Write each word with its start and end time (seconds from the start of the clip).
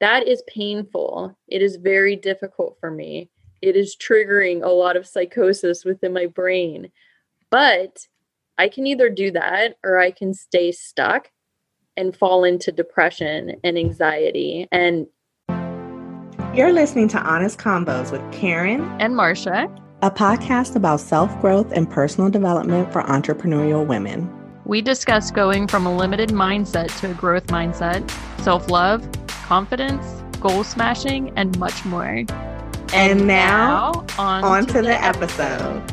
that 0.00 0.28
is 0.28 0.42
painful. 0.46 1.36
It 1.48 1.62
is 1.62 1.76
very 1.76 2.16
difficult 2.16 2.76
for 2.80 2.90
me. 2.90 3.30
It 3.62 3.76
is 3.76 3.96
triggering 3.96 4.62
a 4.62 4.68
lot 4.68 4.96
of 4.96 5.06
psychosis 5.06 5.84
within 5.84 6.12
my 6.12 6.26
brain. 6.26 6.90
But 7.50 8.06
I 8.58 8.68
can 8.68 8.86
either 8.86 9.08
do 9.08 9.30
that 9.32 9.76
or 9.84 9.98
I 9.98 10.10
can 10.10 10.34
stay 10.34 10.72
stuck 10.72 11.30
and 11.96 12.16
fall 12.16 12.44
into 12.44 12.72
depression 12.72 13.56
and 13.64 13.78
anxiety. 13.78 14.68
And 14.70 15.06
you're 16.54 16.72
listening 16.72 17.08
to 17.08 17.18
Honest 17.18 17.58
Convos 17.58 18.10
with 18.12 18.22
Karen 18.32 18.82
and 19.00 19.16
Marcia, 19.16 19.68
a 20.02 20.10
podcast 20.10 20.76
about 20.76 21.00
self 21.00 21.38
growth 21.40 21.72
and 21.72 21.90
personal 21.90 22.30
development 22.30 22.92
for 22.92 23.02
entrepreneurial 23.02 23.86
women. 23.86 24.30
We 24.64 24.82
discuss 24.82 25.30
going 25.30 25.68
from 25.68 25.86
a 25.86 25.94
limited 25.94 26.30
mindset 26.30 26.98
to 27.00 27.10
a 27.10 27.14
growth 27.14 27.46
mindset, 27.48 28.10
self 28.40 28.70
love, 28.70 29.08
confidence, 29.46 30.04
goal 30.40 30.64
smashing, 30.64 31.32
and 31.38 31.56
much 31.60 31.84
more. 31.84 32.04
And, 32.04 32.28
and 32.92 33.26
now, 33.28 34.04
on, 34.18 34.42
on 34.42 34.66
to, 34.66 34.72
to, 34.72 34.82
the, 34.82 34.88
the 34.88 35.04
episode. 35.04 35.82
episode. 35.82 35.92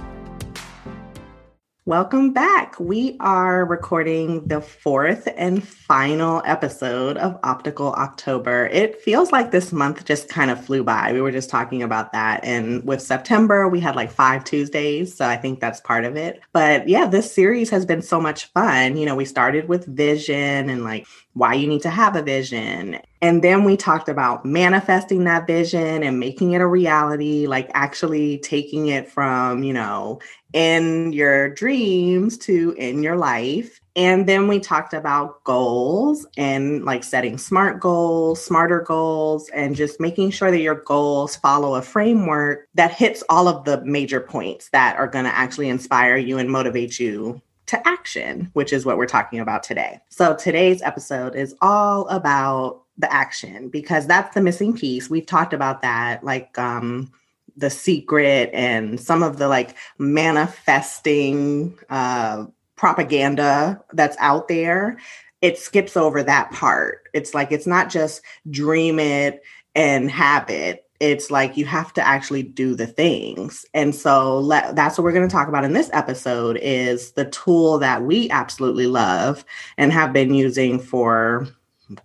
Welcome 1.86 2.32
back. 2.32 2.80
We 2.80 3.18
are 3.20 3.66
recording 3.66 4.48
the 4.48 4.62
fourth 4.62 5.28
and 5.36 5.62
final 5.62 6.42
episode 6.46 7.18
of 7.18 7.38
Optical 7.44 7.92
October. 7.94 8.68
It 8.68 9.02
feels 9.02 9.34
like 9.34 9.52
this 9.52 9.74
month 9.74 10.06
just 10.06 10.30
kind 10.30 10.50
of 10.50 10.64
flew 10.64 10.84
by. 10.84 11.12
We 11.12 11.22
were 11.22 11.32
just 11.32 11.50
talking 11.50 11.84
about 11.84 12.14
that. 12.14 12.44
And 12.46 12.84
with 12.86 13.02
September, 13.02 13.68
we 13.68 13.82
had 13.82 13.98
like 13.98 14.12
five 14.12 14.46
Tuesdays. 14.46 15.14
So 15.14 15.28
I 15.28 15.36
think 15.36 15.60
that's 15.60 15.82
part 15.82 16.06
of 16.06 16.16
it. 16.16 16.40
But 16.54 16.88
yeah, 16.88 17.06
this 17.06 17.32
series 17.32 17.70
has 17.70 17.86
been 17.86 18.02
so 18.02 18.20
much 18.20 18.46
fun. 18.46 18.96
You 18.96 19.06
know, 19.06 19.16
we 19.16 19.26
started 19.26 19.68
with 19.68 19.86
vision 19.86 20.70
and 20.70 20.86
like 20.86 21.06
why 21.34 21.54
you 21.54 21.68
need 21.68 21.82
to 21.82 21.90
have 21.90 22.16
a 22.16 22.22
vision. 22.22 23.00
And 23.22 23.44
then 23.44 23.64
we 23.64 23.76
talked 23.76 24.10
about 24.10 24.46
manifesting 24.46 25.24
that 25.24 25.48
vision 25.48 26.04
and 26.04 26.20
making 26.20 26.52
it 26.52 26.62
a 26.62 26.68
reality, 26.68 27.48
like 27.48 27.72
actually 27.74 28.38
taking 28.40 28.88
it 28.88 29.10
from, 29.10 29.64
you 29.64 29.74
know, 29.74 30.20
in 30.54 31.12
your 31.12 31.50
dreams 31.50 32.38
to 32.40 32.76
in 32.78 33.02
your 33.02 33.16
life. 33.16 33.80
And 33.96 34.28
then 34.28 34.48
we 34.48 34.60
talked 34.60 34.94
about 34.94 35.44
goals 35.44 36.26
and 36.38 36.84
like 36.86 37.04
setting 37.04 37.38
smart 37.38 37.80
goals, 37.80 38.44
smarter 38.44 38.82
goals, 38.82 39.50
and 39.50 39.76
just 39.76 40.00
making 40.00 40.32
sure 40.32 40.52
that 40.52 40.62
your 40.62 40.84
goals 40.84 41.36
follow 41.36 41.76
a 41.76 41.82
framework 41.82 42.68
that 42.76 42.92
hits 42.92 43.24
all 43.30 43.48
of 43.48 43.66
the 43.66 43.84
major 43.86 44.20
points 44.20 44.70
that 44.70 44.98
are 44.98 45.08
going 45.08 45.26
to 45.26 45.36
actually 45.36 45.70
inspire 45.70 46.18
you 46.18 46.38
and 46.38 46.50
motivate 46.50 47.00
you 47.00 47.42
to 47.74 47.88
action, 47.88 48.52
which 48.54 48.72
is 48.72 48.86
what 48.86 48.98
we're 48.98 49.08
talking 49.08 49.40
about 49.40 49.64
today. 49.64 50.00
So 50.10 50.36
today's 50.36 50.84
episode 50.84 51.36
is 51.36 51.56
all 51.60 52.08
about 52.08 52.84
the 53.00 53.12
action 53.12 53.70
because 53.70 54.06
that's 54.06 54.36
the 54.36 54.42
missing 54.42 54.78
piece. 54.78 55.10
We've 55.10 55.26
talked 55.26 55.54
about 55.54 55.82
that 55.82 56.24
like 56.24 56.56
um 56.60 57.12
the 57.58 57.72
secret 57.72 58.52
and 58.54 59.00
some 59.00 59.24
of 59.24 59.38
the 59.38 59.48
like 59.48 59.76
manifesting 59.98 61.80
uh 61.90 62.46
propaganda 62.76 63.84
that's 63.94 64.18
out 64.20 64.48
there. 64.48 65.00
It 65.42 65.58
skips 65.58 65.98
over 65.98 66.22
that 66.22 66.52
part. 66.52 67.10
It's 67.12 67.34
like 67.34 67.52
it's 67.52 67.68
not 67.68 67.90
just 67.90 68.22
dream 68.52 69.00
it 69.00 69.42
and 69.74 70.12
have 70.12 70.48
it 70.52 70.83
it's 71.00 71.32
like 71.32 71.58
you 71.58 71.66
have 71.66 71.92
to 71.94 72.06
actually 72.06 72.44
do 72.44 72.76
the 72.76 72.88
things. 72.88 73.66
And 73.74 73.94
so 73.94 74.48
that's 74.48 74.98
what 74.98 75.04
we're 75.04 75.12
going 75.12 75.28
to 75.28 75.34
talk 75.34 75.48
about 75.48 75.66
in 75.66 75.74
this 75.74 75.90
episode 75.94 76.58
is 76.62 77.12
the 77.12 77.26
tool 77.26 77.80
that 77.80 78.04
we 78.04 78.30
absolutely 78.30 78.88
love 78.88 79.44
and 79.78 79.92
have 79.92 80.14
been 80.14 80.34
using 80.34 80.80
for 80.80 81.48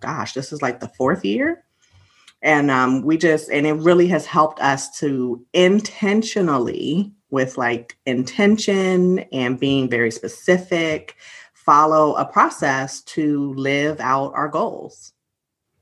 gosh 0.01 0.33
this 0.33 0.51
is 0.51 0.61
like 0.61 0.79
the 0.79 0.89
fourth 0.89 1.25
year. 1.25 1.63
And 2.41 2.71
um, 2.71 3.01
we 3.01 3.17
just 3.17 3.49
and 3.49 3.65
it 3.67 3.73
really 3.73 4.07
has 4.07 4.25
helped 4.25 4.59
us 4.59 4.97
to 4.99 5.45
intentionally 5.53 7.11
with 7.31 7.57
like 7.57 7.97
intention 8.05 9.19
and 9.31 9.59
being 9.59 9.89
very 9.89 10.11
specific 10.11 11.15
follow 11.53 12.15
a 12.15 12.25
process 12.25 13.01
to 13.01 13.53
live 13.53 13.99
out 13.99 14.33
our 14.33 14.47
goals 14.47 15.13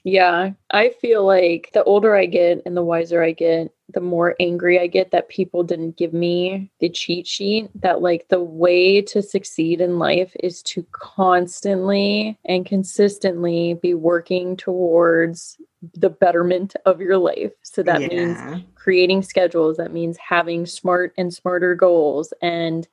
yeah, 0.08 0.52
I 0.72 0.92
feel 1.02 1.26
like 1.26 1.72
the 1.74 1.84
older 1.84 2.16
I 2.16 2.28
get 2.28 2.62
and 2.66 2.78
the 2.78 2.84
wiser 2.84 3.22
I 3.22 3.34
get, 3.34 3.74
the 3.94 4.00
more 4.00 4.38
angry 4.40 4.80
I 4.80 4.88
get 4.88 5.12
that 5.12 5.28
people 5.28 5.64
didn't 5.64 5.98
give 5.98 6.14
me 6.14 6.72
the 6.80 6.88
cheat 6.88 7.28
sheet. 7.28 7.70
That, 7.82 8.02
like, 8.02 8.30
the 8.30 8.42
way 8.42 9.02
to 9.02 9.22
succeed 9.22 9.82
in 9.82 10.00
life 10.00 10.34
is 10.40 10.64
to 10.64 10.88
constantly 10.94 12.40
and 12.46 12.66
consistently 12.66 13.74
be 13.82 13.94
working 13.94 14.56
towards 14.56 15.58
the 15.94 16.10
betterment 16.10 16.78
of 16.86 17.02
your 17.02 17.18
life. 17.18 17.52
So 17.64 17.84
that 17.84 18.00
yeah. 18.00 18.08
means 18.08 18.64
creating 18.76 19.24
schedules, 19.24 19.76
that 19.76 19.92
means 19.92 20.16
having 20.16 20.66
smart 20.66 21.14
and 21.18 21.34
smarter 21.34 21.76
goals 21.76 22.32
and 22.42 22.88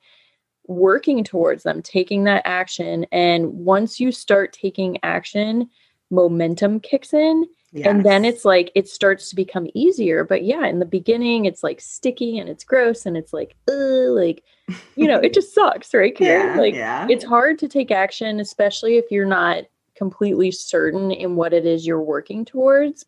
working 0.67 1.23
towards 1.23 1.63
them, 1.63 1.81
taking 1.81 2.25
that 2.25 2.41
action. 2.43 3.05
And 3.13 3.53
once 3.53 4.01
you 4.01 4.11
start 4.11 4.51
taking 4.51 4.97
action, 5.01 5.69
momentum 6.11 6.79
kicks 6.79 7.13
in 7.13 7.45
yes. 7.71 7.87
and 7.87 8.03
then 8.05 8.25
it's 8.25 8.45
like 8.45 8.71
it 8.75 8.87
starts 8.87 9.29
to 9.29 9.35
become 9.35 9.67
easier 9.73 10.23
but 10.23 10.43
yeah 10.43 10.65
in 10.65 10.79
the 10.79 10.85
beginning 10.85 11.45
it's 11.45 11.63
like 11.63 11.81
sticky 11.81 12.37
and 12.37 12.49
it's 12.49 12.63
gross 12.63 13.05
and 13.05 13.17
it's 13.17 13.33
like 13.33 13.55
like 13.67 14.43
you 14.95 15.07
know 15.07 15.19
it 15.19 15.33
just 15.33 15.53
sucks 15.53 15.93
right 15.93 16.15
Karen? 16.15 16.55
yeah, 16.55 16.61
like 16.61 16.75
yeah. 16.75 17.07
it's 17.09 17.25
hard 17.25 17.59
to 17.59 17.67
take 17.67 17.91
action 17.91 18.39
especially 18.39 18.97
if 18.97 19.05
you're 19.11 19.25
not 19.25 19.63
completely 19.95 20.51
certain 20.51 21.11
in 21.11 21.35
what 21.35 21.53
it 21.53 21.65
is 21.65 21.85
you're 21.85 22.01
working 22.01 22.45
towards 22.45 23.05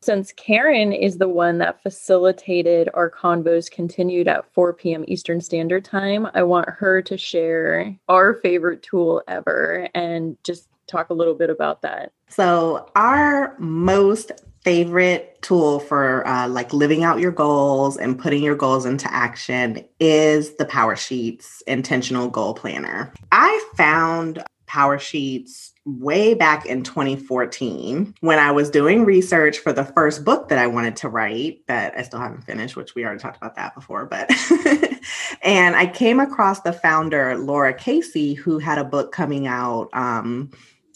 since 0.00 0.32
Karen 0.32 0.92
is 0.92 1.18
the 1.18 1.28
one 1.28 1.58
that 1.58 1.82
facilitated 1.82 2.88
our 2.94 3.10
convos 3.10 3.68
continued 3.68 4.28
at 4.28 4.50
4 4.52 4.72
p.m. 4.74 5.04
Eastern 5.08 5.40
Standard 5.40 5.84
Time, 5.84 6.28
I 6.34 6.44
want 6.44 6.68
her 6.68 7.02
to 7.02 7.18
share 7.18 7.96
our 8.08 8.34
favorite 8.34 8.82
tool 8.84 9.22
ever 9.26 9.88
and 9.94 10.36
just 10.44 10.68
talk 10.88 11.10
a 11.10 11.14
little 11.14 11.34
bit 11.34 11.50
about 11.50 11.82
that. 11.82 12.12
So, 12.28 12.90
our 12.96 13.56
most 13.58 14.32
favorite 14.64 15.40
tool 15.40 15.80
for 15.80 16.26
uh, 16.26 16.48
like 16.48 16.72
living 16.72 17.04
out 17.04 17.20
your 17.20 17.32
goals 17.32 17.96
and 17.96 18.18
putting 18.18 18.42
your 18.42 18.56
goals 18.56 18.84
into 18.84 19.10
action 19.12 19.84
is 20.00 20.56
the 20.56 20.64
Power 20.64 20.96
Sheets 20.96 21.62
Intentional 21.66 22.28
Goal 22.28 22.54
Planner. 22.54 23.12
I 23.32 23.64
found 23.76 24.42
Power 24.66 24.98
Sheets 24.98 25.72
way 25.86 26.34
back 26.34 26.66
in 26.66 26.82
2014 26.82 28.14
when 28.20 28.38
I 28.38 28.52
was 28.52 28.68
doing 28.68 29.06
research 29.06 29.58
for 29.58 29.72
the 29.72 29.84
first 29.84 30.24
book 30.24 30.48
that 30.48 30.58
I 30.58 30.66
wanted 30.66 30.96
to 30.96 31.08
write 31.08 31.66
that 31.66 31.96
I 31.96 32.02
still 32.02 32.20
haven't 32.20 32.42
finished, 32.42 32.76
which 32.76 32.94
we 32.94 33.04
already 33.04 33.20
talked 33.20 33.38
about 33.38 33.54
that 33.56 33.74
before. 33.74 34.04
But, 34.04 34.30
and 35.42 35.74
I 35.74 35.86
came 35.86 36.20
across 36.20 36.60
the 36.60 36.74
founder, 36.74 37.38
Laura 37.38 37.72
Casey, 37.72 38.34
who 38.34 38.58
had 38.58 38.76
a 38.76 38.84
book 38.84 39.12
coming 39.12 39.46
out. 39.46 39.88
Um, 39.94 40.50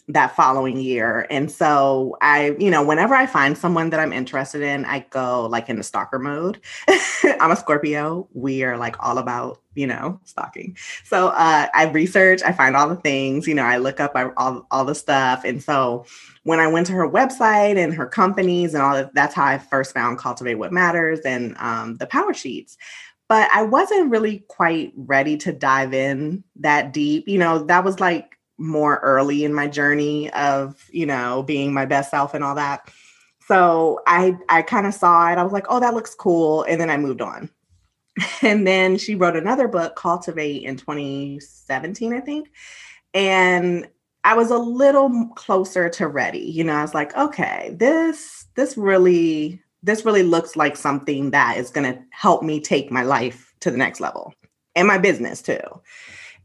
that 0.08 0.34
following 0.34 0.78
year. 0.78 1.26
And 1.30 1.50
so 1.50 2.16
I, 2.20 2.56
you 2.58 2.70
know, 2.70 2.84
whenever 2.84 3.14
I 3.14 3.26
find 3.26 3.56
someone 3.56 3.90
that 3.90 4.00
I'm 4.00 4.12
interested 4.12 4.60
in, 4.60 4.84
I 4.84 5.00
go 5.10 5.46
like 5.46 5.68
in 5.68 5.76
the 5.76 5.82
stalker 5.82 6.18
mode. 6.18 6.60
I'm 7.40 7.52
a 7.52 7.56
Scorpio. 7.56 8.28
We 8.32 8.64
are 8.64 8.76
like 8.76 8.96
all 9.00 9.18
about, 9.18 9.60
you 9.74 9.86
know, 9.86 10.20
stalking. 10.24 10.76
So 11.04 11.28
uh, 11.28 11.68
I 11.72 11.84
research, 11.90 12.42
I 12.42 12.52
find 12.52 12.76
all 12.76 12.88
the 12.88 12.96
things, 12.96 13.46
you 13.46 13.54
know, 13.54 13.62
I 13.62 13.78
look 13.78 14.00
up 14.00 14.12
all, 14.36 14.66
all 14.70 14.84
the 14.84 14.94
stuff. 14.94 15.44
And 15.44 15.62
so 15.62 16.04
when 16.42 16.58
I 16.58 16.66
went 16.66 16.88
to 16.88 16.92
her 16.94 17.08
website 17.08 17.76
and 17.76 17.94
her 17.94 18.06
companies 18.06 18.74
and 18.74 18.82
all 18.82 18.94
that, 18.94 19.14
that's 19.14 19.34
how 19.34 19.44
I 19.44 19.58
first 19.58 19.94
found 19.94 20.18
Cultivate 20.18 20.56
What 20.56 20.72
Matters 20.72 21.20
and 21.20 21.56
um, 21.58 21.96
the 21.96 22.06
Power 22.06 22.34
Sheets 22.34 22.76
but 23.28 23.48
I 23.54 23.62
wasn't 23.62 24.10
really 24.10 24.44
quite 24.48 24.92
ready 24.94 25.38
to 25.38 25.52
dive 25.52 25.94
in 25.94 26.44
that 26.56 26.92
deep. 26.92 27.26
You 27.26 27.38
know, 27.38 27.60
that 27.64 27.82
was 27.82 27.98
like 27.98 28.36
more 28.62 28.98
early 28.98 29.44
in 29.44 29.52
my 29.52 29.66
journey 29.66 30.30
of, 30.32 30.88
you 30.90 31.04
know, 31.04 31.42
being 31.42 31.74
my 31.74 31.84
best 31.84 32.10
self 32.10 32.32
and 32.32 32.44
all 32.44 32.54
that. 32.54 32.88
So 33.46 34.00
I 34.06 34.36
I 34.48 34.62
kind 34.62 34.86
of 34.86 34.94
saw 34.94 35.30
it. 35.30 35.36
I 35.36 35.42
was 35.42 35.52
like, 35.52 35.66
"Oh, 35.68 35.80
that 35.80 35.94
looks 35.94 36.14
cool." 36.14 36.62
And 36.62 36.80
then 36.80 36.88
I 36.88 36.96
moved 36.96 37.20
on. 37.20 37.50
And 38.42 38.66
then 38.66 38.98
she 38.98 39.14
wrote 39.14 39.36
another 39.36 39.68
book, 39.68 39.96
Cultivate 39.96 40.64
in 40.64 40.76
2017, 40.76 42.12
I 42.12 42.20
think. 42.20 42.50
And 43.14 43.88
I 44.24 44.34
was 44.34 44.50
a 44.50 44.58
little 44.58 45.28
closer 45.34 45.88
to 45.90 46.08
ready. 46.08 46.40
You 46.40 46.64
know, 46.64 46.74
I 46.74 46.82
was 46.82 46.94
like, 46.94 47.16
"Okay, 47.16 47.74
this 47.78 48.46
this 48.54 48.76
really 48.76 49.60
this 49.82 50.04
really 50.04 50.22
looks 50.22 50.56
like 50.56 50.76
something 50.76 51.32
that 51.32 51.56
is 51.56 51.70
going 51.70 51.92
to 51.92 52.00
help 52.10 52.42
me 52.42 52.60
take 52.60 52.92
my 52.92 53.02
life 53.02 53.52
to 53.60 53.70
the 53.70 53.78
next 53.78 54.00
level 54.00 54.34
and 54.76 54.86
my 54.86 54.98
business 54.98 55.42
too." 55.42 55.60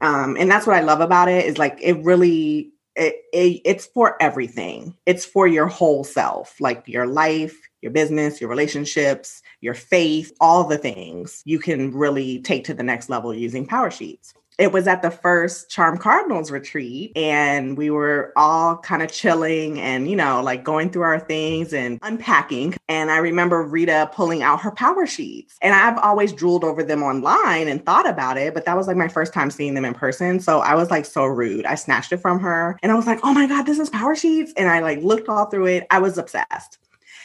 Um, 0.02 0.38
and 0.40 0.50
that's 0.50 0.68
what 0.68 0.76
I 0.76 0.82
love 0.82 1.02
about 1.02 1.30
it 1.30 1.46
is 1.46 1.58
like 1.58 1.78
it 1.82 2.04
really 2.04 2.72
it, 2.96 3.16
it, 3.32 3.62
it's 3.64 3.86
for 3.86 4.22
everything. 4.22 4.96
It's 5.06 5.24
for 5.24 5.48
your 5.48 5.68
whole 5.68 6.04
self, 6.04 6.60
like 6.60 6.84
your 6.88 7.06
life, 7.06 7.56
your 7.82 7.92
business, 7.92 8.42
your 8.42 8.50
relationships, 8.50 9.44
your 9.62 9.76
faith, 9.76 10.34
all 10.42 10.64
the 10.64 10.80
things 10.80 11.44
you 11.46 11.60
can 11.60 11.92
really 11.92 12.40
take 12.42 12.64
to 12.66 12.74
the 12.74 12.84
next 12.84 13.10
level 13.10 13.34
using 13.34 13.68
Power 13.68 13.92
Sheets. 13.92 14.34
It 14.58 14.72
was 14.72 14.88
at 14.88 15.02
the 15.02 15.12
first 15.12 15.70
Charm 15.70 15.98
Cardinals 15.98 16.52
retreat, 16.52 17.12
and 17.16 17.78
we 17.78 17.90
were 17.90 18.34
all 18.36 18.78
kind 18.78 19.04
of 19.04 19.12
chilling 19.12 19.80
and, 19.80 20.10
you 20.10 20.16
know, 20.16 20.42
like 20.42 20.64
going 20.64 20.90
through 20.90 21.04
our 21.04 21.20
things 21.20 21.74
and 21.74 22.00
unpacking. 22.02 22.76
And 22.88 23.12
I 23.12 23.18
remember 23.18 23.62
Rita 23.62 24.10
pulling 24.14 24.42
out 24.44 24.62
her 24.62 24.72
power 24.72 25.06
sheets. 25.06 25.58
And 25.62 25.74
I've 25.74 25.98
always 26.00 26.34
drooled 26.34 26.64
over 26.64 26.84
them 26.84 27.04
online 27.04 27.68
and 27.68 27.86
thought 27.86 28.08
about 28.08 28.38
it, 28.38 28.54
but 28.54 28.66
that 28.66 28.76
was 28.76 28.88
like 28.88 28.98
my 28.98 29.08
first 29.08 29.34
time 29.34 29.52
seeing 29.52 29.74
them 29.74 29.86
in 29.86 29.94
person. 29.94 30.40
So 30.40 30.60
I 30.60 30.76
was 30.76 30.90
like 30.90 31.06
so 31.06 31.26
rude. 31.26 31.66
I 31.66 31.76
snatched 31.76 32.12
it 32.12 32.18
from 32.18 32.40
her 32.40 32.78
and 32.82 32.92
I 32.92 32.96
was 32.96 33.08
like, 33.08 33.20
oh 33.24 33.34
my 33.34 33.48
God, 33.48 33.64
this 33.64 33.80
is 33.80 33.90
power 33.90 34.16
sheets. 34.16 34.54
And 34.58 34.70
I 34.70 34.80
like 34.80 35.02
looked 35.02 35.30
all 35.30 35.46
through 35.46 35.68
it. 35.68 35.88
I 35.90 36.00
was 36.00 36.18
obsessed. 36.18 36.80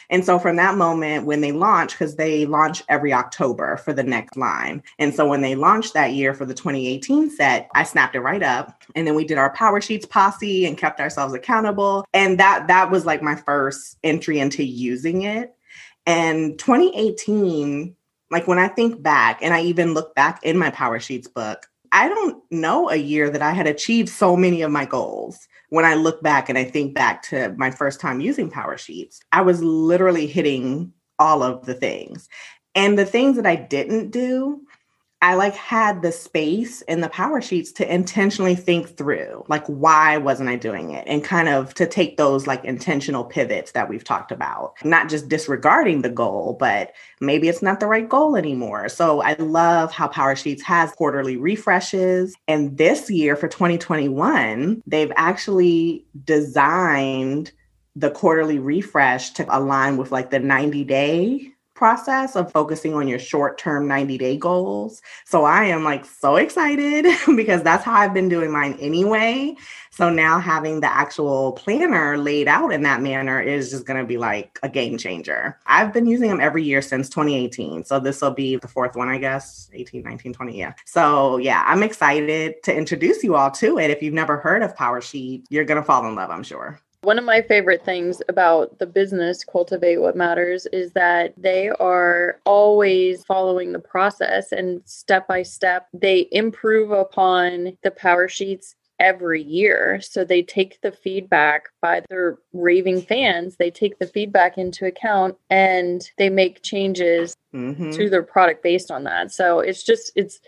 And 0.09 0.25
so 0.25 0.39
from 0.39 0.55
that 0.57 0.77
moment, 0.77 1.25
when 1.25 1.41
they 1.41 1.51
launch, 1.51 1.91
because 1.91 2.15
they 2.15 2.45
launch 2.45 2.83
every 2.89 3.13
October 3.13 3.77
for 3.77 3.93
the 3.93 4.03
next 4.03 4.37
line. 4.37 4.83
And 4.99 5.13
so 5.13 5.27
when 5.27 5.41
they 5.41 5.55
launched 5.55 5.93
that 5.93 6.13
year 6.13 6.33
for 6.33 6.45
the 6.45 6.53
2018 6.53 7.29
set, 7.29 7.69
I 7.75 7.83
snapped 7.83 8.15
it 8.15 8.21
right 8.21 8.43
up. 8.43 8.83
And 8.95 9.07
then 9.07 9.15
we 9.15 9.25
did 9.25 9.37
our 9.37 9.53
power 9.53 9.81
sheets 9.81 10.05
posse 10.05 10.65
and 10.65 10.77
kept 10.77 10.99
ourselves 10.99 11.33
accountable. 11.33 12.05
And 12.13 12.39
that 12.39 12.67
that 12.67 12.91
was 12.91 13.05
like 13.05 13.21
my 13.21 13.35
first 13.35 13.97
entry 14.03 14.39
into 14.39 14.63
using 14.63 15.23
it. 15.23 15.55
And 16.05 16.59
2018, 16.59 17.95
like 18.29 18.47
when 18.47 18.59
I 18.59 18.67
think 18.67 19.01
back 19.01 19.39
and 19.41 19.53
I 19.53 19.61
even 19.61 19.93
look 19.93 20.15
back 20.15 20.43
in 20.43 20.57
my 20.57 20.69
power 20.71 20.99
sheets 20.99 21.27
book, 21.27 21.67
I 21.93 22.09
don't 22.09 22.43
know 22.51 22.89
a 22.89 22.95
year 22.95 23.29
that 23.29 23.43
I 23.43 23.51
had 23.51 23.67
achieved 23.67 24.09
so 24.09 24.35
many 24.35 24.63
of 24.63 24.71
my 24.71 24.83
goals 24.83 25.47
when 25.69 25.85
I 25.85 25.93
look 25.93 26.21
back 26.23 26.49
and 26.49 26.57
I 26.57 26.63
think 26.63 26.95
back 26.95 27.21
to 27.23 27.53
my 27.57 27.69
first 27.69 27.99
time 27.99 28.19
using 28.19 28.49
Power 28.49 28.77
Sheets, 28.77 29.21
I 29.31 29.41
was 29.41 29.63
literally 29.63 30.25
hitting 30.25 30.91
all 31.19 31.43
of 31.43 31.65
the 31.65 31.75
things. 31.75 32.27
And 32.75 32.97
the 32.97 33.05
things 33.05 33.35
that 33.37 33.45
I 33.45 33.55
didn't 33.55 34.09
do, 34.09 34.61
I 35.23 35.35
like 35.35 35.55
had 35.55 36.01
the 36.01 36.11
space 36.11 36.81
in 36.81 36.99
the 36.99 37.07
power 37.07 37.41
sheets 37.41 37.71
to 37.73 37.91
intentionally 37.91 38.55
think 38.55 38.97
through 38.97 39.45
like 39.47 39.65
why 39.67 40.17
wasn't 40.17 40.49
I 40.49 40.57
doing 40.57 40.91
it? 40.91 41.07
And 41.07 41.23
kind 41.23 41.47
of 41.47 41.73
to 41.75 41.87
take 41.87 42.17
those 42.17 42.45
like 42.45 42.61
intentional 42.65 43.23
pivots 43.23 43.71
that 43.71 43.87
we've 43.87 44.03
talked 44.03 44.33
about. 44.33 44.73
Not 44.83 45.07
just 45.07 45.29
disregarding 45.29 46.01
the 46.01 46.09
goal 46.09 46.57
but 46.59 46.91
maybe 47.21 47.47
it's 47.47 47.61
not 47.61 47.79
the 47.79 47.87
right 47.87 48.07
goal 48.07 48.35
anymore. 48.35 48.89
So 48.89 49.21
I 49.21 49.35
love 49.35 49.93
how 49.93 50.09
power 50.09 50.35
sheets 50.35 50.61
has 50.63 50.91
quarterly 50.91 51.37
refreshes. 51.37 52.35
And 52.49 52.77
this 52.77 53.09
year 53.09 53.37
for 53.37 53.47
2021 53.47 54.83
they've 54.85 55.13
actually 55.15 56.05
designed 56.25 57.53
the 57.95 58.11
quarterly 58.11 58.59
refresh 58.59 59.29
to 59.31 59.57
align 59.57 59.95
with 59.95 60.11
like 60.11 60.31
the 60.31 60.39
90 60.39 60.83
day 60.83 61.52
process 61.75 62.35
of 62.35 62.51
focusing 62.51 62.93
on 62.93 63.07
your 63.07 63.19
short 63.19 63.57
term 63.57 63.87
90 63.87 64.17
day 64.17 64.37
goals. 64.37 65.01
So 65.25 65.43
I 65.45 65.65
am 65.65 65.83
like 65.83 66.05
so 66.05 66.35
excited 66.35 67.05
because 67.35 67.63
that's 67.63 67.83
how 67.83 67.93
I've 67.93 68.13
been 68.13 68.29
doing 68.29 68.51
mine 68.51 68.77
anyway. 68.79 69.55
So 69.89 70.09
now 70.09 70.39
having 70.39 70.79
the 70.79 70.91
actual 70.91 71.51
planner 71.53 72.17
laid 72.17 72.47
out 72.47 72.73
in 72.73 72.81
that 72.83 73.01
manner 73.01 73.39
is 73.39 73.69
just 73.69 73.85
going 73.85 73.99
to 73.99 74.05
be 74.05 74.17
like 74.17 74.59
a 74.63 74.69
game 74.69 74.97
changer. 74.97 75.59
I've 75.67 75.93
been 75.93 76.07
using 76.07 76.29
them 76.29 76.41
every 76.41 76.63
year 76.63 76.81
since 76.81 77.09
2018. 77.09 77.83
So 77.83 77.99
this 77.99 78.21
will 78.21 78.31
be 78.31 78.55
the 78.55 78.67
fourth 78.67 78.95
one, 78.95 79.09
I 79.09 79.17
guess 79.17 79.69
18, 79.73 80.03
19, 80.03 80.33
20. 80.33 80.57
Yeah. 80.57 80.73
So 80.85 81.37
yeah, 81.37 81.63
I'm 81.65 81.83
excited 81.83 82.63
to 82.63 82.75
introduce 82.75 83.23
you 83.23 83.35
all 83.35 83.51
to 83.51 83.77
it. 83.77 83.91
If 83.91 84.01
you've 84.01 84.13
never 84.13 84.37
heard 84.37 84.63
of 84.63 84.75
PowerSheet, 84.75 85.45
you're 85.49 85.65
going 85.65 85.79
to 85.79 85.85
fall 85.85 86.07
in 86.07 86.15
love, 86.15 86.29
I'm 86.29 86.43
sure. 86.43 86.79
One 87.03 87.19
of 87.19 87.25
my 87.25 87.41
favorite 87.41 87.83
things 87.83 88.21
about 88.29 88.79
the 88.79 88.85
business 88.85 89.43
Cultivate 89.43 89.97
What 89.97 90.15
Matters 90.15 90.65
is 90.67 90.93
that 90.93 91.33
they 91.35 91.67
are 91.67 92.39
always 92.45 93.25
following 93.25 93.73
the 93.73 93.79
process 93.79 94.53
and 94.53 94.81
step 94.85 95.27
by 95.27 95.43
step, 95.43 95.89
they 95.91 96.29
improve 96.31 96.91
upon 96.91 97.77
the 97.83 97.91
power 97.91 98.29
sheets 98.29 98.75
every 98.99 99.43
year. 99.43 99.99
So 100.01 100.23
they 100.23 100.43
take 100.43 100.79
the 100.79 100.93
feedback 100.93 101.67
by 101.81 102.03
their 102.09 102.37
raving 102.53 103.01
fans, 103.01 103.57
they 103.57 103.69
take 103.69 103.99
the 103.99 104.07
feedback 104.07 104.57
into 104.57 104.85
account 104.85 105.35
and 105.49 106.09
they 106.17 106.29
make 106.29 106.63
changes 106.63 107.35
mm-hmm. 107.53 107.91
to 107.91 108.09
their 108.09 108.23
product 108.23 108.63
based 108.63 108.91
on 108.91 109.03
that. 109.03 109.33
So 109.33 109.59
it's 109.59 109.83
just, 109.83 110.13
it's, 110.15 110.39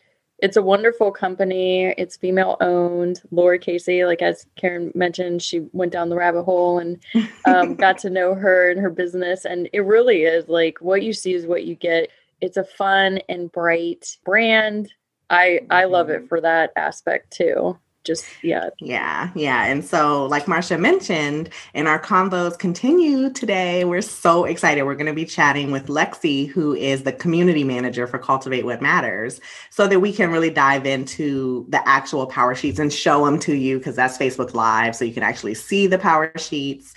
it's 0.45 0.57
a 0.57 0.61
wonderful 0.61 1.11
company. 1.11 1.85
It's 1.97 2.15
female 2.15 2.55
owned. 2.61 3.19
Laura 3.31 3.57
Casey, 3.57 4.05
like 4.05 4.21
as 4.21 4.45
Karen 4.55 4.91
mentioned, 4.93 5.41
she 5.41 5.61
went 5.73 5.91
down 5.91 6.09
the 6.09 6.15
rabbit 6.15 6.43
hole 6.43 6.77
and 6.77 6.99
um, 7.47 7.73
got 7.73 7.97
to 7.99 8.11
know 8.11 8.35
her 8.35 8.69
and 8.69 8.79
her 8.79 8.91
business. 8.91 9.43
And 9.43 9.67
it 9.73 9.79
really 9.79 10.21
is 10.21 10.47
like 10.47 10.77
what 10.81 11.01
you 11.01 11.13
see 11.13 11.33
is 11.33 11.47
what 11.47 11.65
you 11.65 11.73
get. 11.73 12.11
It's 12.41 12.57
a 12.57 12.63
fun 12.63 13.21
and 13.27 13.51
bright 13.51 14.17
brand. 14.23 14.93
I 15.31 15.61
I 15.71 15.85
love 15.85 16.11
it 16.11 16.19
mm-hmm. 16.19 16.27
for 16.27 16.41
that 16.41 16.71
aspect 16.75 17.31
too 17.33 17.79
just 18.05 18.25
yeah. 18.41 18.69
Yeah 18.79 19.29
yeah 19.35 19.65
and 19.65 19.83
so 19.83 20.25
like 20.25 20.47
marcia 20.47 20.77
mentioned 20.77 21.49
and 21.73 21.87
our 21.87 21.99
convos 21.99 22.57
continue 22.57 23.29
today 23.31 23.83
we're 23.85 24.01
so 24.01 24.45
excited. 24.45 24.83
We're 24.83 24.95
going 24.95 25.05
to 25.07 25.13
be 25.13 25.25
chatting 25.25 25.71
with 25.71 25.87
lexi 25.87 26.47
who 26.47 26.73
is 26.73 27.03
the 27.03 27.11
community 27.11 27.63
manager 27.63 28.07
for 28.07 28.19
cultivate 28.19 28.65
what 28.65 28.81
matters 28.81 29.41
so 29.69 29.87
that 29.87 29.99
we 29.99 30.13
can 30.13 30.31
really 30.31 30.49
dive 30.49 30.85
into 30.85 31.65
the 31.69 31.87
actual 31.87 32.27
power 32.27 32.55
sheets 32.55 32.79
and 32.79 32.91
show 32.91 33.25
them 33.25 33.39
to 33.39 33.55
you 33.55 33.77
because 33.77 33.95
that's 33.95 34.17
facebook 34.17 34.53
live 34.53 34.95
so 34.95 35.05
you 35.05 35.13
can 35.13 35.23
actually 35.23 35.53
see 35.53 35.87
the 35.87 35.97
power 35.97 36.31
sheets 36.37 36.93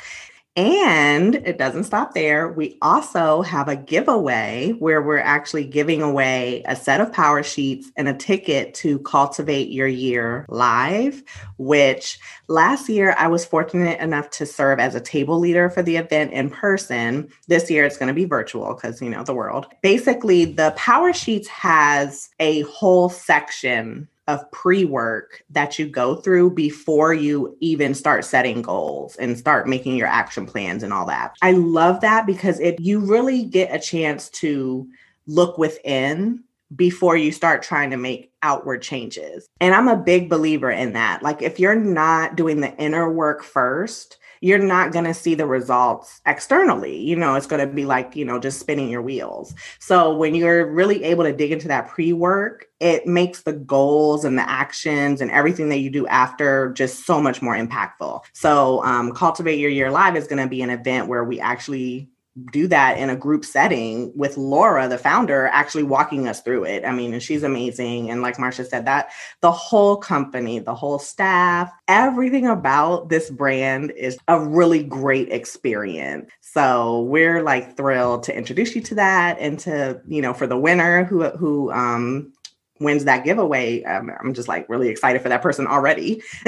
and 0.59 1.37
it 1.37 1.57
doesn't 1.57 1.85
stop 1.85 2.15
there. 2.15 2.49
We 2.49 2.79
also 2.83 3.43
have 3.43 3.69
a 3.69 3.77
giveaway 3.77 4.75
where 4.81 5.01
we're 5.01 5.19
actually 5.19 5.65
giving 5.65 6.03
away 6.03 6.65
a 6.67 6.75
set 6.75 7.01
of 7.01 7.13
power 7.13 7.45
sheets 7.45 7.93
and 7.97 8.09
a 8.09 8.13
ticket 8.13 8.75
to 8.75 8.99
Cultivate 8.99 9.69
Your 9.69 9.87
Year 9.87 10.47
Live, 10.49 11.23
which 11.59 12.19
last 12.49 12.89
year 12.89 13.15
I 13.17 13.29
was 13.29 13.45
fortunate 13.45 14.01
enough 14.01 14.31
to 14.31 14.47
serve 14.47 14.81
as 14.81 14.97
a 14.97 15.01
table 15.01 15.39
leader 15.39 15.71
for 15.71 15.81
the 15.81 15.97
event 15.97 16.33
in 16.33 16.51
person. 16.51 17.29
This 17.47 17.71
year 17.71 17.85
it's 17.85 17.97
going 17.97 18.09
to 18.09 18.13
be 18.13 18.25
virtual 18.25 18.75
because, 18.75 19.01
you 19.01 19.11
know, 19.11 19.23
the 19.23 19.35
world. 19.35 19.69
Basically, 19.81 20.45
the 20.45 20.73
power 20.73 21.13
sheets 21.13 21.47
has 21.47 22.31
a 22.41 22.63
whole 22.63 23.09
section 23.11 24.09
of 24.29 24.49
pre 24.53 24.85
work 24.85 25.43
that 25.51 25.79
you 25.79 25.89
go 25.89 26.15
through 26.15 26.51
before 26.51 27.13
you 27.15 27.57
even 27.61 27.95
start 27.95 28.25
setting 28.25 28.63
goals 28.63 29.17
and 29.17 29.37
start 29.37 29.67
making 29.67 29.97
your 29.97 30.07
action 30.07 30.47
plans 30.47 30.83
and 30.83 30.93
all 30.93 31.07
that. 31.07 31.35
I 31.43 31.53
love 31.53 32.01
that 32.03 32.27
because 32.27 32.61
it 32.61 32.79
you 32.79 33.01
really 33.01 33.43
get 33.43 33.75
a 33.75 33.81
chance 33.81 34.29
to 34.31 34.87
look 35.27 35.59
within 35.59 36.45
before 36.77 37.17
you 37.17 37.33
start 37.33 37.63
trying 37.63 37.91
to 37.91 37.97
make 37.97 38.31
outward 38.43 38.83
changes. 38.83 39.49
And 39.61 39.75
I'm 39.75 39.89
a 39.89 39.97
big 39.97 40.29
believer 40.29 40.71
in 40.71 40.93
that. 40.93 41.23
Like 41.23 41.41
if 41.41 41.59
you're 41.59 41.75
not 41.75 42.37
doing 42.37 42.61
the 42.61 42.77
inner 42.77 43.11
work 43.11 43.43
first, 43.43 44.19
you're 44.41 44.59
not 44.59 44.93
going 44.93 45.05
to 45.05 45.15
see 45.15 45.35
the 45.35 45.47
results 45.47 46.21
externally. 46.27 46.99
You 46.99 47.17
know, 47.17 47.35
it's 47.35 47.47
going 47.47 47.67
to 47.67 47.73
be 47.73 47.85
like, 47.85 48.17
you 48.17 48.25
know, 48.25 48.39
just 48.39 48.61
spinning 48.61 48.89
your 48.89 49.03
wheels. 49.03 49.55
So 49.79 50.17
when 50.17 50.35
you're 50.35 50.71
really 50.71 51.05
able 51.05 51.25
to 51.25 51.33
dig 51.33 51.53
into 51.53 51.69
that 51.69 51.89
pre 51.89 52.13
work, 52.13 52.67
it 52.81 53.07
makes 53.07 53.43
the 53.43 53.53
goals 53.53 54.25
and 54.25 54.39
the 54.39 54.49
actions 54.49 55.21
and 55.21 55.31
everything 55.31 55.69
that 55.71 55.79
you 55.79 55.91
do 55.91 56.07
after 56.07 56.73
just 56.73 57.07
so 57.07 57.21
much 57.21 57.43
more 57.43 57.57
impactful. 57.57 58.23
So, 58.33 58.85
um, 58.85 59.13
Cultivate 59.13 59.59
Your 59.59 59.71
Year 59.71 59.91
Live 59.91 60.17
is 60.17 60.27
going 60.27 60.43
to 60.43 60.49
be 60.49 60.63
an 60.63 60.71
event 60.71 61.09
where 61.09 61.25
we 61.25 61.41
actually 61.41 62.09
do 62.53 62.67
that 62.69 62.99
in 62.99 63.11
a 63.11 63.17
group 63.17 63.45
setting 63.45 64.13
with 64.15 64.37
Laura, 64.37 64.89
the 64.89 64.99
founder, 64.99 65.47
actually 65.49 65.83
walking 65.83 66.29
us 66.29 66.41
through 66.41 66.65
it. 66.65 66.85
I 66.85 66.93
mean, 66.93 67.13
and 67.13 67.23
she's 67.23 67.43
amazing. 67.43 68.11
And 68.11 68.23
like 68.23 68.39
Marcia 68.39 68.65
said, 68.65 68.87
that 68.87 69.11
the 69.41 69.51
whole 69.51 69.97
company, 69.97 70.59
the 70.59 70.75
whole 70.75 70.99
staff, 70.99 71.73
everything 71.89 72.47
about 72.47 73.09
this 73.09 73.31
brand 73.31 73.93
is 73.93 74.19
a 74.29 74.41
really 74.41 74.83
great 74.83 75.31
experience. 75.31 76.31
So 76.41 77.03
we're 77.03 77.43
like 77.43 77.77
thrilled 77.77 78.23
to 78.25 78.37
introduce 78.37 78.75
you 78.75 78.83
to 78.83 78.95
that 78.97 79.39
and 79.39 79.59
to, 79.61 80.01
you 80.07 80.23
know, 80.23 80.35
for 80.35 80.47
the 80.47 80.59
winner 80.59 81.05
who 81.05 81.25
who 81.31 81.71
um 81.73 82.33
wins 82.81 83.05
that 83.05 83.25
giveaway, 83.25 83.83
um, 83.85 84.11
I'm 84.21 84.35
just 84.35 84.49
like 84.49 84.69
really 84.69 84.89
excited 84.89 85.23
for 85.23 85.29
that 85.29 85.43
person 85.43 85.67
already. 85.67 86.23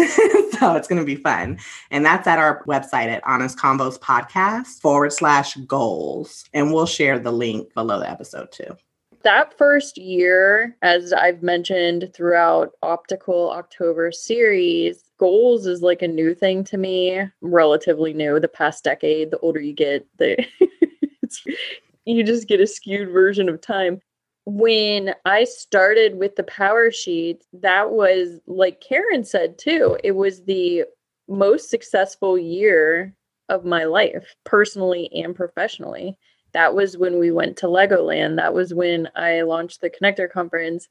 so 0.59 0.75
it's 0.75 0.89
going 0.89 1.01
to 1.01 1.05
be 1.05 1.17
fun. 1.17 1.59
And 1.91 2.05
that's 2.05 2.27
at 2.27 2.39
our 2.39 2.65
website 2.67 3.09
at 3.09 3.23
Honest 3.27 3.59
Convos 3.59 3.99
Podcast 3.99 4.81
forward 4.81 5.13
slash 5.13 5.57
goals. 5.57 6.45
And 6.53 6.73
we'll 6.73 6.87
share 6.87 7.19
the 7.19 7.33
link 7.33 7.73
below 7.75 8.01
the 8.01 8.11
episode 8.11 8.53
too. 8.53 8.77
That 9.23 9.57
first 9.59 9.99
year, 9.99 10.77
as 10.81 11.13
I've 11.13 11.43
mentioned 11.43 12.11
throughout 12.15 12.73
Optical 12.83 13.51
October 13.51 14.13
series, 14.13 15.05
goals 15.19 15.67
is 15.67 15.83
like 15.83 16.01
a 16.01 16.09
new 16.09 16.35
thing 16.35 16.65
to 16.65 16.79
me, 16.79 17.23
relatively 17.43 18.15
new. 18.15 18.41
The 18.41 18.49
past 18.49 18.83
decade, 18.83 19.31
the 19.31 19.39
older 19.41 19.61
you 19.61 19.75
get, 19.75 20.07
the 20.17 20.43
you 22.07 22.25
just 22.25 22.49
get 22.49 22.61
a 22.61 22.67
skewed 22.67 23.11
version 23.11 23.51
of 23.51 23.61
time 23.61 24.01
when 24.47 25.15
I 25.25 25.45
started 25.45 26.17
with 26.17 26.37
the 26.37 26.45
power 26.45 26.91
sheet, 26.91 27.45
that 27.53 27.91
was 27.91 28.41
like 28.47 28.81
Karen 28.81 29.25
said 29.25 29.59
too, 29.59 29.99
it 30.03 30.13
was 30.13 30.45
the 30.45 30.85
most 31.29 31.71
successful 31.71 32.39
year 32.39 33.15
of 33.49 33.65
my 33.65 33.85
life, 33.85 34.35
personally 34.45 35.11
and 35.13 35.35
professionally. 35.35 36.17
That 36.53 36.75
was 36.75 36.97
when 36.97 37.19
we 37.19 37.31
went 37.31 37.57
to 37.59 37.67
Legoland. 37.67 38.37
That 38.37 38.55
was 38.55 38.75
when 38.75 39.09
I 39.15 39.43
launched 39.43 39.81
the 39.81 39.91
Connector 39.91 40.31
Conference. 40.31 40.89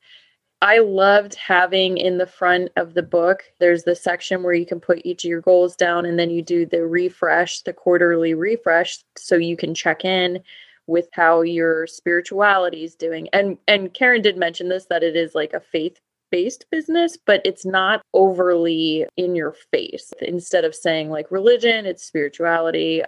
I 0.61 0.79
loved 0.79 1.35
having 1.35 1.97
in 1.97 2.17
the 2.17 2.25
front 2.27 2.69
of 2.75 2.93
the 2.93 3.03
book, 3.03 3.43
there's 3.59 3.83
the 3.83 3.95
section 3.95 4.43
where 4.43 4.53
you 4.53 4.65
can 4.65 4.81
put 4.81 5.05
each 5.05 5.23
of 5.23 5.29
your 5.29 5.39
goals 5.39 5.73
down 5.75 6.05
and 6.05 6.19
then 6.19 6.29
you 6.29 6.41
do 6.41 6.65
the 6.65 6.85
refresh, 6.85 7.61
the 7.61 7.71
quarterly 7.71 8.33
refresh, 8.33 8.99
so 9.17 9.35
you 9.35 9.55
can 9.55 9.73
check 9.73 10.03
in 10.03 10.43
with 10.89 11.07
how 11.13 11.41
your 11.41 11.87
spirituality 11.87 12.83
is 12.83 12.95
doing. 12.95 13.29
And 13.31 13.57
and 13.67 13.93
Karen 13.93 14.21
did 14.21 14.37
mention 14.37 14.69
this 14.69 14.85
that 14.89 15.03
it 15.03 15.15
is 15.15 15.35
like 15.35 15.53
a 15.53 15.59
faith 15.59 15.99
based 16.31 16.65
business, 16.71 17.17
but 17.17 17.41
it's 17.45 17.65
not 17.65 18.01
overly 18.13 19.05
in 19.17 19.35
your 19.35 19.55
face. 19.71 20.11
Instead 20.21 20.65
of 20.65 20.75
saying 20.75 21.09
like 21.09 21.31
religion, 21.31 21.85
it's 21.85 22.03
spirituality 22.03 23.03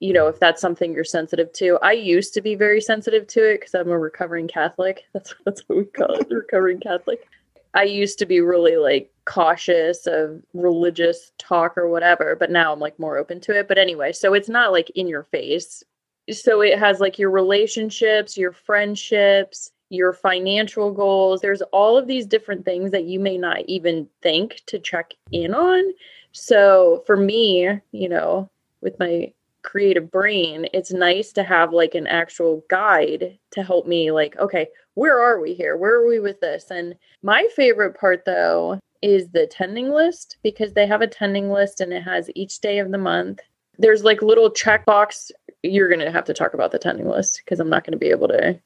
you 0.00 0.12
know, 0.12 0.28
if 0.28 0.38
that's 0.38 0.60
something 0.60 0.92
you're 0.92 1.04
sensitive 1.04 1.52
to. 1.54 1.78
I 1.82 1.92
used 1.92 2.32
to 2.34 2.40
be 2.40 2.54
very 2.54 2.80
sensitive 2.80 3.26
to 3.28 3.50
it 3.50 3.60
because 3.60 3.74
I'm 3.74 3.90
a 3.90 3.98
recovering 3.98 4.46
Catholic. 4.46 5.02
That's 5.12 5.34
that's 5.44 5.62
what 5.66 5.78
we 5.78 5.84
call 5.86 6.14
it, 6.14 6.28
recovering 6.30 6.78
Catholic. 6.78 7.26
I 7.74 7.82
used 7.82 8.18
to 8.20 8.26
be 8.26 8.40
really 8.40 8.76
like 8.76 9.12
cautious 9.24 10.06
of 10.06 10.42
religious 10.54 11.32
talk 11.38 11.76
or 11.76 11.88
whatever, 11.88 12.36
but 12.36 12.50
now 12.50 12.72
I'm 12.72 12.80
like 12.80 12.98
more 12.98 13.18
open 13.18 13.40
to 13.42 13.58
it. 13.58 13.68
But 13.68 13.78
anyway, 13.78 14.12
so 14.12 14.34
it's 14.34 14.48
not 14.48 14.72
like 14.72 14.90
in 14.90 15.08
your 15.08 15.24
face. 15.24 15.82
So 16.30 16.60
it 16.60 16.78
has 16.78 17.00
like 17.00 17.18
your 17.18 17.30
relationships, 17.30 18.36
your 18.36 18.52
friendships, 18.52 19.70
your 19.90 20.12
financial 20.12 20.92
goals. 20.92 21.40
There's 21.40 21.62
all 21.72 21.96
of 21.96 22.06
these 22.06 22.26
different 22.26 22.64
things 22.64 22.90
that 22.90 23.04
you 23.04 23.18
may 23.20 23.38
not 23.38 23.60
even 23.66 24.08
think 24.22 24.62
to 24.66 24.78
check 24.78 25.12
in 25.32 25.54
on. 25.54 25.84
So 26.32 27.02
for 27.06 27.16
me, 27.16 27.80
you 27.92 28.08
know, 28.08 28.50
with 28.80 28.98
my 28.98 29.32
creative 29.62 30.10
brain, 30.10 30.66
it's 30.72 30.92
nice 30.92 31.32
to 31.32 31.42
have 31.42 31.72
like 31.72 31.94
an 31.94 32.06
actual 32.06 32.64
guide 32.68 33.38
to 33.52 33.62
help 33.62 33.86
me, 33.86 34.10
like, 34.10 34.36
okay, 34.38 34.68
where 34.94 35.18
are 35.18 35.40
we 35.40 35.54
here? 35.54 35.76
Where 35.76 35.94
are 35.96 36.08
we 36.08 36.20
with 36.20 36.40
this? 36.40 36.70
And 36.70 36.94
my 37.22 37.48
favorite 37.54 37.98
part, 37.98 38.24
though, 38.24 38.78
is 39.00 39.28
the 39.28 39.46
tending 39.46 39.90
list 39.90 40.36
because 40.42 40.72
they 40.72 40.86
have 40.86 41.02
a 41.02 41.06
tending 41.06 41.50
list 41.50 41.80
and 41.80 41.92
it 41.92 42.02
has 42.02 42.30
each 42.34 42.60
day 42.60 42.78
of 42.78 42.90
the 42.90 42.98
month. 42.98 43.40
There's 43.78 44.04
like 44.04 44.22
little 44.22 44.50
checkbox. 44.50 45.30
You're 45.62 45.88
going 45.88 46.00
to 46.00 46.10
have 46.10 46.24
to 46.26 46.34
talk 46.34 46.54
about 46.54 46.72
the 46.72 46.78
tending 46.78 47.08
list 47.08 47.42
because 47.44 47.58
I'm 47.60 47.68
not 47.68 47.84
going 47.84 47.92
to 47.92 47.98
be 47.98 48.10
able 48.10 48.28
to 48.28 48.58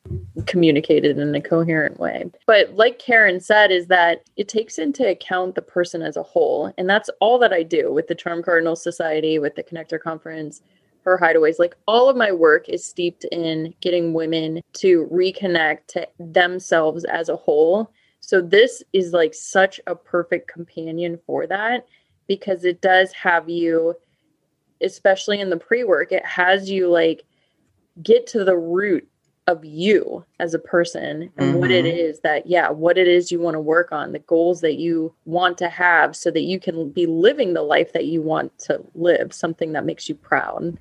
communicate 0.47 1.05
it 1.05 1.19
in 1.19 1.35
a 1.35 1.41
coherent 1.41 1.99
way. 1.99 2.31
But 2.47 2.75
like 2.75 2.99
Karen 2.99 3.41
said, 3.41 3.71
is 3.71 3.87
that 3.87 4.25
it 4.37 4.49
takes 4.49 4.79
into 4.79 5.09
account 5.09 5.55
the 5.55 5.63
person 5.63 6.03
as 6.03 6.17
a 6.17 6.23
whole. 6.23 6.73
And 6.77 6.89
that's 6.89 7.11
all 7.21 7.39
that 7.39 7.53
I 7.53 7.63
do 7.63 7.93
with 7.93 8.09
the 8.09 8.15
Charm 8.15 8.43
Cardinal 8.43 8.77
Society, 8.77 9.39
with 9.39 9.55
the 9.55 9.63
Connector 9.63 10.01
Conference 10.01 10.63
her 11.05 11.19
hideaways 11.19 11.59
like 11.59 11.77
all 11.87 12.09
of 12.09 12.17
my 12.17 12.33
work 12.33 12.69
is 12.69 12.85
steeped 12.85 13.25
in 13.33 13.75
getting 13.81 14.15
women 14.15 14.61
to 14.73 15.09
reconnect 15.13 15.87
to 15.89 16.09
themselves 16.19 17.05
as 17.05 17.29
a 17.29 17.37
whole 17.37 17.91
so 18.21 18.41
this 18.41 18.83
is 18.93 19.13
like 19.13 19.35
such 19.35 19.81
a 19.87 19.95
perfect 19.95 20.49
companion 20.49 21.19
for 21.27 21.47
that 21.47 21.87
because 22.29 22.65
it 22.65 22.81
does 22.81 23.13
have 23.13 23.49
you 23.49 23.95
especially 24.83 25.41
in 25.41 25.51
the 25.51 25.57
pre-work 25.57 26.13
it 26.13 26.25
has 26.25 26.71
you 26.71 26.89
like 26.89 27.25
get 28.03 28.27
to 28.27 28.45
the 28.45 28.57
root 28.57 29.07
of 29.49 29.65
you 29.65 30.25
as 30.39 30.55
a 30.55 30.59
person 30.59 31.23
and 31.37 31.51
mm-hmm. 31.51 31.59
what 31.59 31.71
it 31.71 31.85
mm-hmm. 31.85 32.19
that 32.23 32.47
yeah 32.47 32.71
what 32.71 32.97
it 32.97 33.09
is 33.09 33.33
you 33.33 33.41
want 33.41 33.55
to 33.55 33.61
work 33.61 33.91
on 33.91 34.13
the 34.13 34.21
goals 34.21 34.61
that 34.61 34.77
you 34.77 35.13
want 35.25 35.59
to 35.59 35.69
have 35.69 36.15
so 36.15 36.31
that 36.31 36.43
you 36.43 36.61
can 36.61 36.91
be 36.91 37.07
living 37.07 37.53
the 37.53 37.63
life 37.63 37.93
that 37.93 38.07
you 38.07 38.23
want 38.23 38.57
to 38.57 38.81
live 38.95 39.33
something 39.33 39.73
that 39.73 39.85
makes 39.85 40.09
you 40.09 40.15
proud 40.15 40.79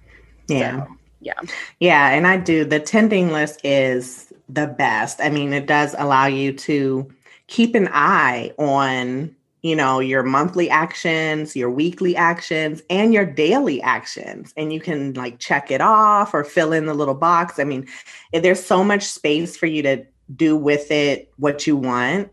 yeah. 0.47 0.85
So, 0.85 0.95
yeah. 1.21 1.39
Yeah. 1.79 2.09
And 2.09 2.27
I 2.27 2.37
do. 2.37 2.65
The 2.65 2.79
tending 2.79 3.31
list 3.31 3.61
is 3.63 4.33
the 4.49 4.67
best. 4.67 5.21
I 5.21 5.29
mean, 5.29 5.53
it 5.53 5.67
does 5.67 5.95
allow 5.97 6.25
you 6.25 6.53
to 6.53 7.11
keep 7.47 7.75
an 7.75 7.89
eye 7.91 8.51
on 8.57 9.35
you 9.61 9.75
know 9.75 9.99
your 9.99 10.23
monthly 10.23 10.69
actions 10.69 11.55
your 11.55 11.69
weekly 11.69 12.15
actions 12.15 12.81
and 12.89 13.13
your 13.13 13.25
daily 13.25 13.81
actions 13.81 14.53
and 14.57 14.73
you 14.73 14.79
can 14.79 15.13
like 15.13 15.39
check 15.39 15.71
it 15.71 15.81
off 15.81 16.33
or 16.33 16.43
fill 16.43 16.73
in 16.73 16.85
the 16.85 16.93
little 16.93 17.13
box 17.13 17.59
i 17.59 17.63
mean 17.63 17.87
eh, 18.33 18.39
there's 18.39 18.63
so 18.63 18.83
much 18.83 19.03
space 19.03 19.55
for 19.55 19.67
you 19.67 19.81
to 19.81 20.03
do 20.35 20.55
with 20.55 20.89
it 20.91 21.31
what 21.37 21.67
you 21.67 21.75
want 21.75 22.31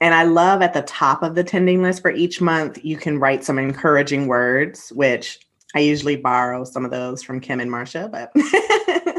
and 0.00 0.14
i 0.14 0.22
love 0.22 0.62
at 0.62 0.74
the 0.74 0.82
top 0.82 1.22
of 1.22 1.34
the 1.34 1.44
tending 1.44 1.82
list 1.82 2.02
for 2.02 2.10
each 2.10 2.40
month 2.40 2.78
you 2.84 2.96
can 2.96 3.18
write 3.18 3.44
some 3.44 3.58
encouraging 3.58 4.26
words 4.26 4.90
which 4.90 5.38
I 5.74 5.80
usually 5.80 6.16
borrow 6.16 6.64
some 6.64 6.84
of 6.84 6.90
those 6.90 7.22
from 7.22 7.40
Kim 7.40 7.58
and 7.58 7.70
Marcia, 7.70 8.08
but 8.12 8.30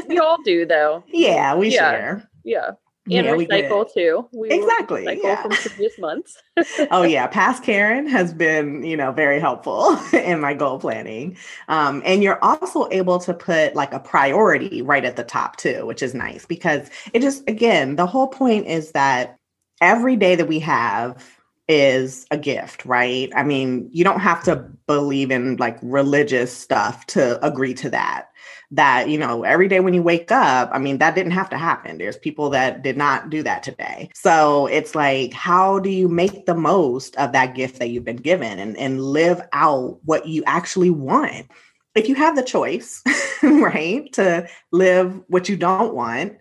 we 0.08 0.18
all 0.18 0.40
do 0.44 0.64
though. 0.64 1.02
Yeah, 1.12 1.54
we 1.56 1.74
yeah. 1.74 1.90
share. 1.90 2.30
Yeah. 2.44 2.70
And 3.06 3.12
yeah, 3.12 3.32
recycle 3.32 3.92
too. 3.92 4.26
We 4.32 4.50
exactly. 4.50 5.04
Recycle 5.04 5.22
yeah. 5.22 5.42
from 5.42 5.50
previous 5.50 5.98
months. 5.98 6.42
oh 6.90 7.02
yeah, 7.02 7.26
past 7.26 7.62
Karen 7.62 8.08
has 8.08 8.32
been, 8.32 8.82
you 8.82 8.96
know, 8.96 9.12
very 9.12 9.38
helpful 9.38 9.98
in 10.12 10.40
my 10.40 10.54
goal 10.54 10.78
planning. 10.78 11.36
Um, 11.68 12.02
and 12.06 12.22
you're 12.22 12.42
also 12.42 12.88
able 12.90 13.18
to 13.20 13.34
put 13.34 13.74
like 13.74 13.92
a 13.92 14.00
priority 14.00 14.80
right 14.80 15.04
at 15.04 15.16
the 15.16 15.24
top 15.24 15.56
too, 15.56 15.84
which 15.84 16.02
is 16.02 16.14
nice 16.14 16.46
because 16.46 16.88
it 17.12 17.20
just 17.20 17.46
again, 17.46 17.96
the 17.96 18.06
whole 18.06 18.28
point 18.28 18.66
is 18.66 18.92
that 18.92 19.36
every 19.82 20.16
day 20.16 20.34
that 20.34 20.48
we 20.48 20.58
have 20.60 21.22
is 21.68 22.26
a 22.30 22.38
gift, 22.38 22.84
right? 22.84 23.30
I 23.34 23.42
mean, 23.42 23.88
you 23.92 24.04
don't 24.04 24.20
have 24.20 24.42
to 24.44 24.56
believe 24.86 25.30
in 25.30 25.56
like 25.56 25.78
religious 25.82 26.56
stuff 26.56 27.06
to 27.06 27.44
agree 27.44 27.74
to 27.74 27.90
that. 27.90 28.28
That, 28.70 29.08
you 29.08 29.18
know, 29.18 29.44
every 29.44 29.68
day 29.68 29.80
when 29.80 29.94
you 29.94 30.02
wake 30.02 30.32
up, 30.32 30.70
I 30.72 30.78
mean, 30.78 30.98
that 30.98 31.14
didn't 31.14 31.32
have 31.32 31.50
to 31.50 31.58
happen. 31.58 31.98
There's 31.98 32.16
people 32.16 32.50
that 32.50 32.82
did 32.82 32.96
not 32.96 33.30
do 33.30 33.42
that 33.42 33.62
today. 33.62 34.10
So 34.14 34.66
it's 34.66 34.94
like, 34.94 35.32
how 35.32 35.78
do 35.78 35.90
you 35.90 36.08
make 36.08 36.46
the 36.46 36.54
most 36.54 37.14
of 37.16 37.32
that 37.32 37.54
gift 37.54 37.78
that 37.78 37.90
you've 37.90 38.04
been 38.04 38.16
given 38.16 38.58
and, 38.58 38.76
and 38.76 39.02
live 39.02 39.40
out 39.52 39.98
what 40.04 40.26
you 40.26 40.42
actually 40.46 40.90
want? 40.90 41.46
If 41.94 42.08
you 42.08 42.16
have 42.16 42.34
the 42.34 42.42
choice, 42.42 43.02
right, 43.42 44.12
to 44.14 44.48
live 44.72 45.20
what 45.28 45.48
you 45.48 45.56
don't 45.56 45.94
want 45.94 46.38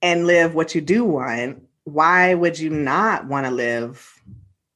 and 0.00 0.26
live 0.26 0.54
what 0.54 0.74
you 0.74 0.80
do 0.80 1.04
want, 1.04 1.62
why 1.84 2.34
would 2.34 2.58
you 2.58 2.70
not 2.70 3.26
want 3.26 3.46
to 3.46 3.52
live 3.52 4.20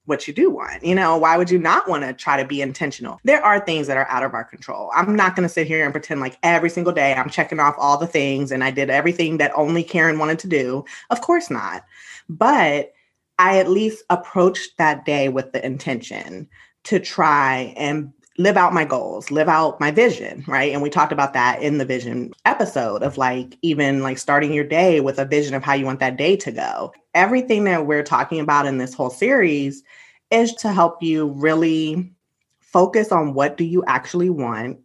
what 0.08 0.26
you 0.26 0.32
do 0.32 0.50
want. 0.50 0.82
You 0.82 0.94
know, 0.94 1.16
why 1.18 1.36
would 1.36 1.50
you 1.50 1.58
not 1.58 1.86
want 1.86 2.02
to 2.02 2.14
try 2.14 2.40
to 2.40 2.48
be 2.48 2.62
intentional? 2.62 3.20
There 3.24 3.44
are 3.44 3.60
things 3.60 3.86
that 3.86 3.98
are 3.98 4.08
out 4.08 4.24
of 4.24 4.32
our 4.32 4.42
control. 4.42 4.90
I'm 4.94 5.14
not 5.14 5.36
going 5.36 5.46
to 5.46 5.52
sit 5.52 5.66
here 5.66 5.84
and 5.84 5.92
pretend 5.92 6.20
like 6.20 6.38
every 6.42 6.70
single 6.70 6.92
day 6.92 7.12
I'm 7.12 7.28
checking 7.28 7.60
off 7.60 7.74
all 7.78 7.98
the 7.98 8.06
things 8.06 8.50
and 8.50 8.64
I 8.64 8.70
did 8.70 8.88
everything 8.88 9.36
that 9.36 9.52
only 9.54 9.84
Karen 9.84 10.18
wanted 10.18 10.38
to 10.40 10.48
do. 10.48 10.84
Of 11.10 11.20
course 11.20 11.50
not. 11.50 11.84
But 12.28 12.92
I 13.38 13.58
at 13.58 13.70
least 13.70 14.02
approached 14.08 14.78
that 14.78 15.04
day 15.04 15.28
with 15.28 15.52
the 15.52 15.64
intention 15.64 16.48
to 16.84 16.98
try 16.98 17.74
and 17.76 18.12
live 18.38 18.56
out 18.56 18.72
my 18.72 18.84
goals, 18.84 19.32
live 19.32 19.48
out 19.48 19.80
my 19.80 19.90
vision, 19.90 20.44
right? 20.46 20.72
And 20.72 20.80
we 20.80 20.90
talked 20.90 21.12
about 21.12 21.32
that 21.32 21.60
in 21.60 21.78
the 21.78 21.84
vision 21.84 22.32
episode 22.44 23.02
of 23.02 23.18
like 23.18 23.58
even 23.62 24.00
like 24.00 24.16
starting 24.16 24.52
your 24.52 24.64
day 24.64 25.00
with 25.00 25.18
a 25.18 25.24
vision 25.24 25.54
of 25.54 25.64
how 25.64 25.74
you 25.74 25.84
want 25.84 25.98
that 25.98 26.16
day 26.16 26.36
to 26.36 26.52
go. 26.52 26.92
Everything 27.14 27.64
that 27.64 27.86
we're 27.86 28.04
talking 28.04 28.38
about 28.38 28.64
in 28.64 28.78
this 28.78 28.94
whole 28.94 29.10
series 29.10 29.82
is 30.30 30.54
to 30.54 30.72
help 30.72 31.02
you 31.02 31.26
really 31.26 32.12
focus 32.60 33.10
on 33.10 33.34
what 33.34 33.56
do 33.56 33.64
you 33.64 33.82
actually 33.86 34.30
want 34.30 34.78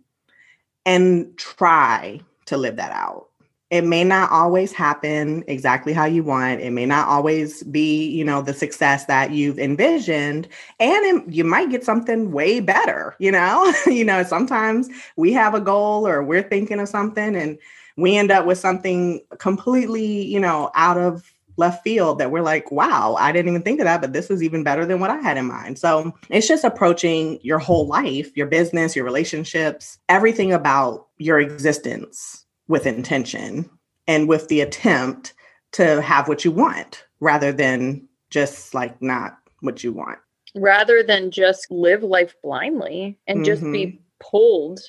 and 0.86 1.38
try 1.38 2.20
to 2.46 2.58
live 2.58 2.78
that 2.78 2.92
out 2.92 3.30
it 3.74 3.84
may 3.84 4.04
not 4.04 4.30
always 4.30 4.72
happen 4.72 5.44
exactly 5.48 5.94
how 5.94 6.06
you 6.06 6.24
want. 6.24 6.62
It 6.62 6.70
may 6.70 6.86
not 6.86 7.08
always 7.08 7.64
be 7.64 8.08
you 8.08 8.24
know 8.24 8.44
the 8.44 8.54
success 8.54 9.06
that 9.06 9.32
you've 9.32 9.58
envisioned 9.58 10.48
and 10.80 11.06
it, 11.06 11.34
you 11.34 11.44
might 11.44 11.72
get 11.72 11.84
something 11.84 12.32
way 12.32 12.60
better 12.60 13.16
you 13.18 13.32
know? 13.32 13.74
You 13.88 14.06
know 14.06 14.22
sometimes 14.24 14.90
we 15.16 15.34
have 15.34 15.56
a 15.56 15.60
goal 15.60 16.08
or 16.08 16.24
we're 16.24 16.44
thinking 16.44 16.80
of 16.80 16.88
something 16.88 17.36
and 17.36 17.58
we 17.98 18.16
end 18.16 18.30
up 18.30 18.46
with 18.46 18.60
something 18.60 19.22
completely 19.40 20.24
you 20.24 20.40
know 20.40 20.70
out 20.76 21.00
of 21.00 21.34
left 21.58 21.84
field 21.84 22.20
that 22.20 22.32
we're 22.32 22.42
like 22.42 22.72
wow 22.72 23.16
i 23.20 23.32
didn't 23.32 23.50
even 23.50 23.62
think 23.62 23.80
of 23.80 23.86
that 23.86 24.02
but 24.02 24.14
this 24.14 24.30
is 24.30 24.42
even 24.42 24.64
better 24.64 24.86
than 24.86 25.00
what 25.00 25.12
i 25.12 25.18
had 25.18 25.38
in 25.38 25.46
mind. 25.46 25.80
So 25.80 26.14
it's 26.30 26.48
just 26.48 26.64
approaching 26.64 27.40
your 27.42 27.60
whole 27.60 27.88
life 27.88 28.36
your 28.38 28.48
business 28.48 28.96
your 28.96 29.06
relationships 29.06 29.98
everything 30.10 30.54
about 30.54 31.08
your 31.18 31.40
existence 31.40 32.44
with 32.68 32.86
intention 32.86 33.70
and 34.08 34.28
with 34.28 34.48
the 34.48 34.62
attempt 34.62 35.34
to 35.74 36.02
have 36.02 36.28
what 36.28 36.46
you 36.46 36.52
want 36.52 37.06
rather 37.20 37.52
than 37.52 38.08
just 38.30 38.74
like 38.74 39.02
not 39.02 39.38
what 39.62 39.84
you 39.84 39.92
want. 39.92 40.20
Rather 40.56 41.02
than 41.02 41.32
just 41.32 41.72
live 41.72 42.04
life 42.04 42.36
blindly 42.44 43.18
and 43.28 43.40
mm-hmm. 43.40 43.46
just 43.46 43.64
be 43.64 43.86
mm-hmm. 43.86 43.98
pulled, 44.20 44.80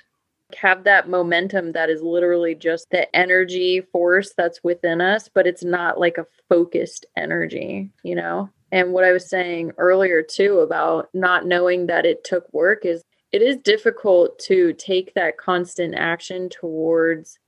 have 0.57 0.85
that 0.85 1.09
momentum 1.09 1.73
that 1.73 1.89
is 1.89 2.03
literally 2.03 2.55
just 2.55 2.89
the 2.91 3.15
energy 3.17 3.81
force 3.93 4.35
that's 4.37 4.63
within 4.63 5.01
us, 5.01 5.29
but 5.33 5.47
it's 5.47 5.65
not 5.65 5.99
like 5.99 6.19
a 6.19 6.27
focused 6.49 7.07
energy, 7.17 7.91
you 8.03 8.15
know? 8.15 8.51
And 8.71 8.93
what 8.93 9.05
I 9.05 9.13
was 9.13 9.29
saying 9.29 9.73
earlier 9.79 10.23
too 10.23 10.59
about 10.61 11.09
not 11.15 11.47
knowing 11.47 11.87
that 11.87 12.05
it 12.05 12.25
took 12.25 12.53
work 12.53 12.85
is 12.85 13.03
it 13.33 13.43
is 13.43 13.57
difficult 13.57 14.39
to 14.41 14.73
take 14.75 15.15
that 15.15 15.39
constant 15.39 15.95
action 15.97 16.49
towards 16.49 17.39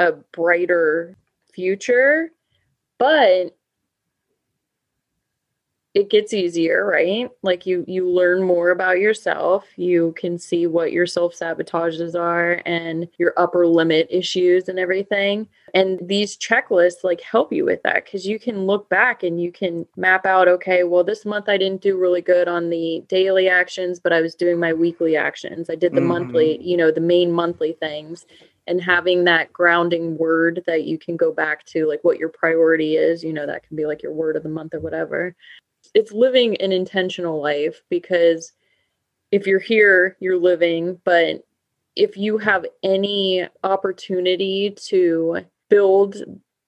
a 0.00 0.12
brighter 0.32 1.16
future 1.52 2.32
but 2.98 3.56
it 5.92 6.08
gets 6.08 6.32
easier 6.32 6.86
right? 6.86 7.28
Like 7.42 7.66
you 7.66 7.84
you 7.88 8.08
learn 8.08 8.42
more 8.42 8.70
about 8.70 9.00
yourself. 9.00 9.66
You 9.76 10.14
can 10.16 10.38
see 10.38 10.66
what 10.66 10.92
your 10.92 11.06
self 11.06 11.34
sabotages 11.34 12.14
are 12.14 12.62
and 12.64 13.08
your 13.18 13.32
upper 13.36 13.66
limit 13.66 14.06
issues 14.08 14.68
and 14.68 14.78
everything. 14.78 15.48
And 15.74 15.98
these 16.00 16.36
checklists 16.36 17.02
like 17.02 17.20
help 17.20 17.52
you 17.52 17.64
with 17.64 17.82
that 17.82 18.04
because 18.04 18.24
you 18.24 18.38
can 18.38 18.66
look 18.66 18.88
back 18.88 19.24
and 19.24 19.40
you 19.40 19.50
can 19.50 19.86
map 19.96 20.26
out 20.26 20.48
okay 20.48 20.82
well 20.84 21.04
this 21.04 21.24
month 21.24 21.48
i 21.48 21.56
didn't 21.56 21.80
do 21.80 21.96
really 21.96 22.22
good 22.22 22.48
on 22.48 22.70
the 22.70 23.04
daily 23.08 23.48
actions 23.48 24.00
but 24.00 24.12
i 24.12 24.20
was 24.20 24.34
doing 24.34 24.58
my 24.58 24.72
weekly 24.72 25.16
actions. 25.16 25.70
I 25.70 25.76
did 25.76 25.92
the 25.92 26.00
mm-hmm. 26.00 26.08
monthly 26.08 26.62
you 26.62 26.76
know 26.76 26.90
the 26.90 27.00
main 27.00 27.30
monthly 27.32 27.72
things 27.72 28.26
and 28.66 28.80
having 28.80 29.24
that 29.24 29.52
grounding 29.52 30.16
word 30.16 30.62
that 30.66 30.84
you 30.84 30.98
can 30.98 31.16
go 31.16 31.32
back 31.32 31.64
to 31.66 31.86
like 31.86 32.00
what 32.02 32.18
your 32.18 32.28
priority 32.28 32.96
is 32.96 33.24
you 33.24 33.32
know 33.32 33.46
that 33.46 33.66
can 33.66 33.76
be 33.76 33.86
like 33.86 34.02
your 34.02 34.12
word 34.12 34.36
of 34.36 34.42
the 34.42 34.48
month 34.48 34.74
or 34.74 34.80
whatever. 34.80 35.34
It's 35.94 36.12
living 36.12 36.56
an 36.58 36.72
intentional 36.72 37.40
life 37.40 37.82
because 37.88 38.52
if 39.30 39.46
you're 39.46 39.60
here 39.60 40.16
you're 40.20 40.38
living 40.38 41.00
but 41.04 41.44
if 41.96 42.16
you 42.16 42.38
have 42.38 42.64
any 42.82 43.46
opportunity 43.64 44.74
to 44.88 45.44
build 45.68 46.16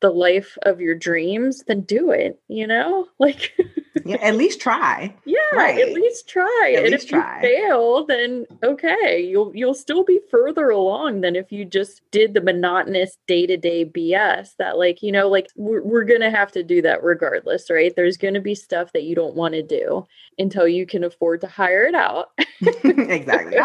the 0.00 0.10
life 0.10 0.58
of 0.62 0.80
your 0.80 0.94
dreams 0.94 1.62
then 1.66 1.82
do 1.82 2.10
it 2.10 2.40
you 2.48 2.66
know? 2.66 3.06
Like 3.18 3.52
yeah, 4.04 4.16
at 4.16 4.36
least 4.36 4.60
try. 4.60 5.14
Yeah, 5.24 5.38
right. 5.52 5.78
at 5.78 5.92
least 5.92 6.28
try. 6.28 6.74
At 6.76 6.84
and 6.84 6.92
least 6.92 7.04
if 7.04 7.10
try. 7.10 7.36
you 7.36 7.42
fail, 7.42 8.06
then 8.06 8.46
okay, 8.62 9.20
you'll 9.20 9.54
you'll 9.54 9.74
still 9.74 10.04
be 10.04 10.20
further 10.30 10.70
along 10.70 11.20
than 11.20 11.36
if 11.36 11.52
you 11.52 11.64
just 11.64 12.02
did 12.10 12.34
the 12.34 12.40
monotonous 12.40 13.18
day 13.26 13.46
to 13.46 13.56
day 13.56 13.84
BS. 13.84 14.56
That 14.58 14.78
like 14.78 15.02
you 15.02 15.12
know, 15.12 15.28
like 15.28 15.48
we're 15.56 15.82
we're 15.82 16.04
gonna 16.04 16.30
have 16.30 16.52
to 16.52 16.62
do 16.62 16.82
that 16.82 17.02
regardless, 17.02 17.70
right? 17.70 17.92
There's 17.94 18.16
gonna 18.16 18.40
be 18.40 18.54
stuff 18.54 18.92
that 18.92 19.04
you 19.04 19.14
don't 19.14 19.34
want 19.34 19.54
to 19.54 19.62
do 19.62 20.06
until 20.38 20.66
you 20.66 20.86
can 20.86 21.04
afford 21.04 21.40
to 21.42 21.46
hire 21.46 21.84
it 21.84 21.94
out. 21.94 22.30
exactly, 22.60 23.56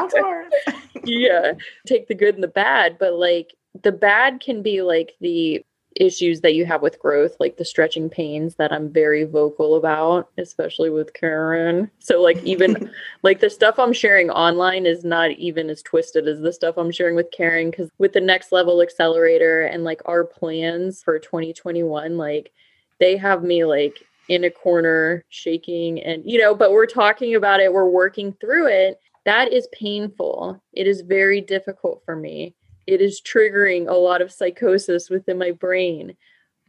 yeah, 1.04 1.54
take 1.86 2.08
the 2.08 2.16
good 2.16 2.36
and 2.36 2.44
the 2.44 2.48
bad, 2.48 2.98
but 3.00 3.14
like 3.14 3.54
the 3.84 3.92
bad 3.92 4.40
can 4.40 4.62
be 4.62 4.82
like 4.82 5.14
the 5.22 5.64
issues 6.00 6.42
that 6.42 6.54
you 6.54 6.66
have 6.66 6.82
with 6.82 7.00
growth, 7.00 7.36
like 7.40 7.58
the 7.58 7.66
stretching 7.66 8.10
pains 8.10 8.56
that 8.56 8.72
I'm 8.72 8.92
very 8.92 9.24
vocal 9.24 9.76
about, 9.76 10.30
especially 10.38 10.90
with 10.90 11.14
Karen. 11.14 11.90
So, 12.00 12.22
like, 12.22 12.42
even 12.44 12.92
like 13.24 13.40
the 13.40 13.50
stuff 13.50 13.80
I'm 13.80 13.94
sharing 13.94 14.30
online 14.30 14.86
is 14.86 15.04
not 15.04 15.32
even 15.32 15.70
as 15.70 15.82
twisted 15.82 16.28
as 16.28 16.40
the 16.40 16.54
stuff 16.54 16.78
I'm 16.78 16.92
sharing 16.92 17.16
with 17.16 17.32
Karen. 17.32 17.72
Cause 17.72 17.90
with 17.98 18.14
the 18.14 18.22
next 18.22 18.52
level 18.52 18.82
accelerator 18.82 19.64
and 19.64 19.84
like 19.84 20.02
our 20.06 20.24
plans 20.24 21.04
for 21.04 21.20
2021, 21.20 22.18
like, 22.18 22.52
they 23.00 23.18
have 23.18 23.44
me 23.44 23.64
like 23.64 24.04
in 24.30 24.44
a 24.44 24.52
corner 24.52 25.24
shaking 25.30 26.02
and, 26.02 26.24
you 26.26 26.40
know, 26.40 26.54
but 26.54 26.72
we're 26.72 26.86
talking 26.86 27.36
about 27.36 27.60
it, 27.60 27.72
we're 27.72 27.90
working 27.90 28.34
through 28.42 28.68
it. 28.68 29.00
That 29.26 29.52
is 29.52 29.68
painful. 29.72 30.62
It 30.74 30.88
is 30.88 31.02
very 31.02 31.42
difficult 31.42 32.02
for 32.06 32.16
me 32.16 32.56
it 32.88 33.02
is 33.02 33.22
triggering 33.22 33.90
a 33.90 33.94
lot 33.94 34.22
of 34.22 34.32
psychosis 34.32 35.10
within 35.10 35.38
my 35.38 35.52
brain. 35.52 36.16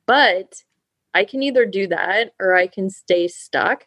But 0.07 0.63
I 1.15 1.25
can 1.25 1.43
either 1.43 1.65
do 1.65 1.87
that 1.87 2.33
or 2.41 2.55
I 2.55 2.67
can 2.67 2.91
stay 2.91 3.29
stuck 3.29 3.87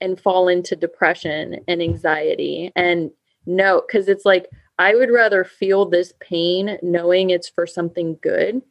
and 0.00 0.20
fall 0.20 0.48
into 0.48 0.76
depression 0.76 1.60
and 1.68 1.82
anxiety. 1.82 2.72
And 2.76 3.10
no, 3.46 3.82
because 3.86 4.08
it's 4.08 4.24
like 4.24 4.48
I 4.78 4.94
would 4.94 5.10
rather 5.10 5.44
feel 5.44 5.86
this 5.86 6.12
pain 6.20 6.78
knowing 6.82 7.30
it's 7.30 7.48
for 7.48 7.66
something 7.66 8.18
good. 8.22 8.62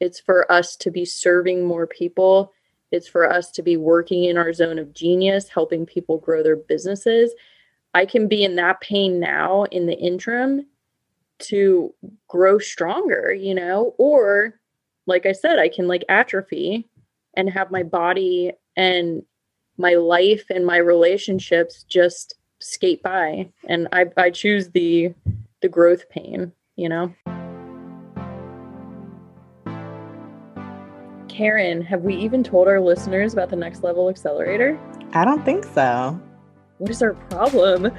It's 0.00 0.20
for 0.20 0.50
us 0.50 0.76
to 0.76 0.90
be 0.90 1.04
serving 1.04 1.64
more 1.64 1.86
people. 1.86 2.52
It's 2.90 3.08
for 3.08 3.30
us 3.30 3.50
to 3.52 3.62
be 3.62 3.76
working 3.76 4.24
in 4.24 4.36
our 4.36 4.52
zone 4.52 4.78
of 4.78 4.92
genius, 4.92 5.48
helping 5.48 5.86
people 5.86 6.18
grow 6.18 6.42
their 6.42 6.56
businesses. 6.56 7.32
I 7.94 8.04
can 8.06 8.28
be 8.28 8.44
in 8.44 8.56
that 8.56 8.80
pain 8.80 9.18
now 9.18 9.64
in 9.64 9.86
the 9.86 9.98
interim 9.98 10.66
to 11.38 11.92
grow 12.28 12.58
stronger, 12.58 13.32
you 13.32 13.54
know, 13.54 13.94
or 13.98 14.58
like 15.06 15.26
I 15.26 15.32
said, 15.32 15.58
I 15.58 15.68
can 15.68 15.88
like 15.88 16.04
atrophy 16.08 16.88
and 17.34 17.50
have 17.50 17.70
my 17.70 17.82
body 17.82 18.52
and 18.76 19.22
my 19.76 19.94
life 19.94 20.44
and 20.50 20.64
my 20.64 20.76
relationships 20.76 21.84
just 21.84 22.34
skate 22.60 23.02
by. 23.02 23.50
And 23.68 23.88
I, 23.92 24.06
I 24.16 24.30
choose 24.30 24.70
the 24.70 25.14
the 25.60 25.68
growth 25.68 26.08
pain, 26.10 26.52
you 26.76 26.88
know. 26.88 27.14
Karen, 31.28 31.82
have 31.82 32.02
we 32.02 32.14
even 32.16 32.44
told 32.44 32.68
our 32.68 32.80
listeners 32.80 33.32
about 33.32 33.50
the 33.50 33.56
next 33.56 33.82
level 33.82 34.08
accelerator? 34.08 34.78
I 35.14 35.24
don't 35.24 35.44
think 35.44 35.64
so 35.64 36.20
what 36.78 36.90
is 36.90 37.02
our 37.02 37.14
problem? 37.14 37.90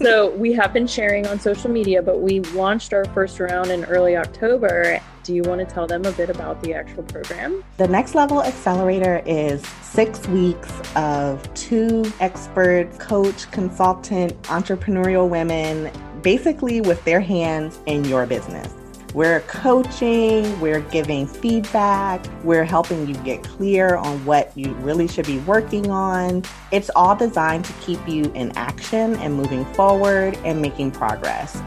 so 0.00 0.30
we 0.36 0.52
have 0.52 0.72
been 0.72 0.86
sharing 0.86 1.26
on 1.26 1.40
social 1.40 1.70
media, 1.70 2.02
but 2.02 2.20
we 2.20 2.40
launched 2.40 2.92
our 2.92 3.04
first 3.06 3.40
round 3.40 3.70
in 3.70 3.84
early 3.84 4.16
October. 4.16 5.00
Do 5.24 5.34
you 5.34 5.42
want 5.42 5.60
to 5.60 5.66
tell 5.66 5.86
them 5.86 6.04
a 6.04 6.12
bit 6.12 6.30
about 6.30 6.62
the 6.62 6.74
actual 6.74 7.04
program? 7.04 7.64
The 7.76 7.88
Next 7.88 8.14
Level 8.14 8.42
Accelerator 8.42 9.22
is 9.24 9.66
six 9.66 10.26
weeks 10.28 10.70
of 10.96 11.52
two 11.54 12.04
expert 12.20 12.98
coach, 12.98 13.50
consultant, 13.50 14.40
entrepreneurial 14.42 15.28
women, 15.28 15.90
basically 16.22 16.80
with 16.80 17.02
their 17.04 17.20
hands 17.20 17.78
in 17.86 18.04
your 18.04 18.26
business. 18.26 18.81
We're 19.14 19.40
coaching, 19.40 20.58
we're 20.58 20.80
giving 20.80 21.26
feedback, 21.26 22.24
we're 22.44 22.64
helping 22.64 23.06
you 23.06 23.14
get 23.16 23.44
clear 23.44 23.96
on 23.96 24.24
what 24.24 24.56
you 24.56 24.72
really 24.76 25.06
should 25.06 25.26
be 25.26 25.38
working 25.40 25.90
on. 25.90 26.44
It's 26.70 26.90
all 26.96 27.14
designed 27.14 27.66
to 27.66 27.72
keep 27.74 28.00
you 28.08 28.32
in 28.34 28.56
action 28.56 29.16
and 29.16 29.34
moving 29.34 29.66
forward 29.74 30.38
and 30.44 30.62
making 30.62 30.92
progress. 30.92 31.60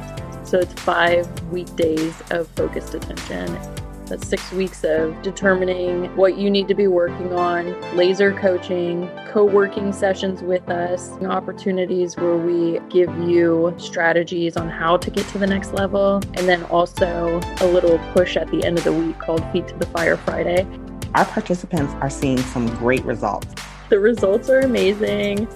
So 0.43 0.57
it's 0.57 0.73
five 0.73 1.27
weekdays 1.51 2.19
of 2.31 2.47
focused 2.49 2.95
attention 2.95 3.74
that's 4.07 4.27
six 4.27 4.51
weeks 4.51 4.83
of 4.83 5.21
determining 5.21 6.15
what 6.15 6.37
you 6.37 6.49
need 6.49 6.67
to 6.67 6.75
be 6.75 6.87
working 6.87 7.33
on, 7.33 7.79
laser 7.95 8.31
coaching, 8.33 9.09
co 9.27 9.43
working 9.45 9.91
sessions 9.91 10.41
with 10.41 10.69
us, 10.69 11.11
opportunities 11.23 12.15
where 12.17 12.37
we 12.37 12.79
give 12.89 13.09
you 13.19 13.73
strategies 13.77 14.57
on 14.57 14.69
how 14.69 14.97
to 14.97 15.09
get 15.09 15.27
to 15.29 15.37
the 15.37 15.47
next 15.47 15.73
level, 15.73 16.21
and 16.33 16.47
then 16.47 16.63
also 16.65 17.39
a 17.61 17.65
little 17.65 17.97
push 18.13 18.37
at 18.37 18.49
the 18.51 18.63
end 18.63 18.77
of 18.77 18.83
the 18.83 18.93
week 18.93 19.17
called 19.19 19.43
Feet 19.51 19.67
to 19.69 19.75
the 19.77 19.87
Fire 19.87 20.17
Friday. 20.17 20.67
Our 21.15 21.25
participants 21.25 21.93
are 22.01 22.09
seeing 22.09 22.37
some 22.37 22.67
great 22.75 23.03
results. 23.05 23.47
The 23.89 23.99
results 23.99 24.49
are 24.49 24.59
amazing. 24.59 25.47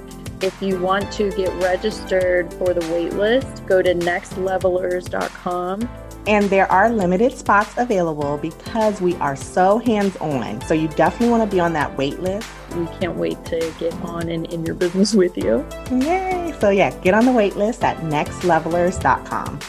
If 0.42 0.62
you 0.62 0.80
want 0.80 1.12
to 1.14 1.32
get 1.32 1.52
registered 1.62 2.54
for 2.54 2.74
the 2.74 2.82
waitlist, 2.82 3.68
go 3.68 3.82
to 3.82 3.94
nextlevelers.com 3.94 5.90
and 6.30 6.48
there 6.52 6.72
are 6.72 6.92
limited 6.92 7.36
spots 7.36 7.74
available 7.78 8.38
because 8.38 9.02
we 9.02 9.16
are 9.16 9.36
so 9.36 9.80
hands 9.80 10.16
on. 10.18 10.62
So 10.62 10.76
you 10.76 10.88
definitely 10.90 11.30
want 11.30 11.50
to 11.50 11.56
be 11.56 11.60
on 11.60 11.74
that 11.74 11.98
wait 11.98 12.20
list. 12.20 12.48
We 12.76 12.86
can't 13.00 13.16
wait 13.16 13.44
to 13.46 13.74
get 13.80 13.94
on 14.04 14.30
and 14.30 14.46
in 14.54 14.64
your 14.64 14.76
business 14.76 15.16
with 15.16 15.36
you. 15.36 15.66
Yay! 15.92 16.54
So, 16.60 16.70
yeah, 16.70 16.92
get 17.00 17.16
on 17.16 17.26
the 17.26 17.32
wait 17.32 17.56
list 17.56 17.84
at 17.84 17.98
nextlevelers.com. 17.98 19.60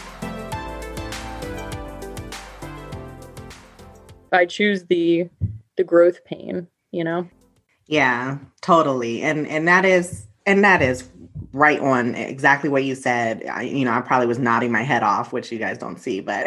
I 4.32 4.44
choose 4.44 4.84
the 4.84 5.30
the 5.78 5.84
growth 5.84 6.24
pain, 6.26 6.68
you 6.90 7.04
know? 7.04 7.26
Yeah, 7.86 8.36
totally. 8.60 9.22
And 9.22 9.46
and 9.48 9.66
that 9.66 9.86
is 9.86 10.26
and 10.44 10.62
that 10.62 10.82
is 10.82 11.08
right 11.52 11.80
on 11.80 12.14
exactly 12.14 12.70
what 12.70 12.84
you 12.84 12.94
said. 12.94 13.44
I, 13.46 13.62
you 13.62 13.84
know, 13.84 13.92
I 13.92 14.00
probably 14.00 14.26
was 14.26 14.38
nodding 14.38 14.72
my 14.72 14.82
head 14.82 15.02
off, 15.02 15.32
which 15.32 15.50
you 15.50 15.58
guys 15.58 15.78
don't 15.78 15.98
see, 15.98 16.20
but 16.20 16.46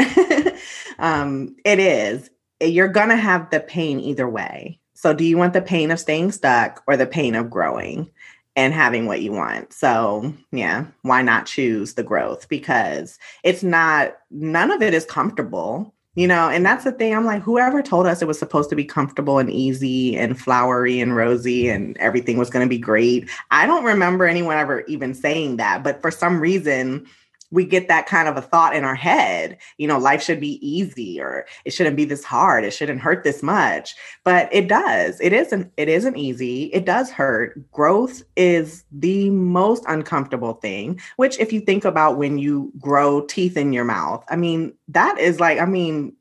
um, 1.00 1.56
it 1.66 1.80
is. 1.80 2.30
You're 2.62 2.88
going 2.88 3.10
to 3.10 3.18
have 3.18 3.50
the 3.50 3.60
pain 3.60 4.00
either 4.00 4.28
way. 4.28 4.80
So, 4.94 5.14
do 5.14 5.26
you 5.26 5.38
want 5.38 5.54
the 5.54 5.62
pain 5.62 5.92
of 5.92 6.00
staying 6.00 6.32
stuck 6.32 6.82
or 6.88 6.96
the 6.96 7.08
pain 7.08 7.36
of 7.36 7.50
growing 7.50 8.10
and 8.56 8.74
having 8.74 9.06
what 9.06 9.22
you 9.22 9.34
want? 9.34 9.74
So, 9.74 10.34
yeah, 10.52 10.86
why 11.02 11.24
not 11.24 11.46
choose 11.46 11.96
the 11.96 12.04
growth? 12.04 12.48
Because 12.48 13.20
it's 13.44 13.64
not, 13.64 14.16
none 14.32 14.72
of 14.72 14.82
it 14.82 14.94
is 14.94 15.04
comfortable 15.04 15.93
you 16.16 16.28
know 16.28 16.50
and 16.50 16.66
that's 16.66 16.84
the 16.84 16.92
thing 16.92 17.16
i'm 17.16 17.26
like 17.26 17.42
whoever 17.42 17.82
told 17.82 18.06
us 18.06 18.22
it 18.22 18.28
was 18.28 18.38
supposed 18.38 18.70
to 18.70 18.76
be 18.76 18.86
comfortable 18.86 19.40
and 19.40 19.50
easy 19.50 20.16
and 20.16 20.40
flowery 20.40 21.00
and 21.00 21.16
rosy 21.16 21.70
and 21.70 21.98
everything 21.98 22.38
was 22.38 22.50
going 22.50 22.66
to 22.66 22.70
be 22.70 22.78
great 22.78 23.30
i 23.52 23.66
don't 23.66 23.84
remember 23.84 24.26
anyone 24.26 24.58
ever 24.58 24.82
even 24.82 25.14
saying 25.14 25.58
that 25.58 25.84
but 25.84 26.02
for 26.02 26.12
some 26.12 26.40
reason 26.40 27.06
we 27.54 27.66
get 27.66 27.88
that 27.88 28.08
kind 28.08 28.28
of 28.28 28.36
a 28.36 28.42
thought 28.42 28.76
in 28.76 28.84
our 28.84 28.96
head 28.96 29.58
you 29.78 29.88
know 29.88 29.98
life 29.98 30.22
should 30.22 30.40
be 30.40 30.60
easy 30.68 31.22
or 31.22 31.46
it 31.66 31.72
shouldn't 31.72 31.96
be 31.96 32.06
this 32.06 32.24
hard. 32.24 32.64
It 32.64 32.72
shouldn't 32.72 33.00
hurt 33.00 33.24
this 33.24 33.44
much. 33.44 33.96
But 34.24 34.50
it 34.52 34.68
does. 34.68 35.20
It 35.22 35.34
isn't 35.34 35.72
it 35.78 35.88
isn't 35.88 36.18
easy. 36.18 36.66
It 36.74 36.86
does 36.86 37.12
hurt. 37.12 37.72
Growth 37.72 38.24
is 38.36 38.84
the 38.92 39.30
most 39.30 39.84
uncomfortable 39.88 40.54
thing 40.56 41.00
which 41.18 41.40
if 41.40 41.54
you 41.54 41.60
think 41.60 41.86
about 41.86 42.18
when 42.18 42.38
you 42.38 42.72
grow 42.80 43.22
teeth 43.22 43.58
in 43.58 43.74
your 43.74 43.84
mouth 43.84 44.24
i 44.30 44.36
mean 44.36 44.74
that 44.88 45.18
is 45.20 45.40
like 45.40 45.60
i 45.60 45.66
mean 45.66 46.14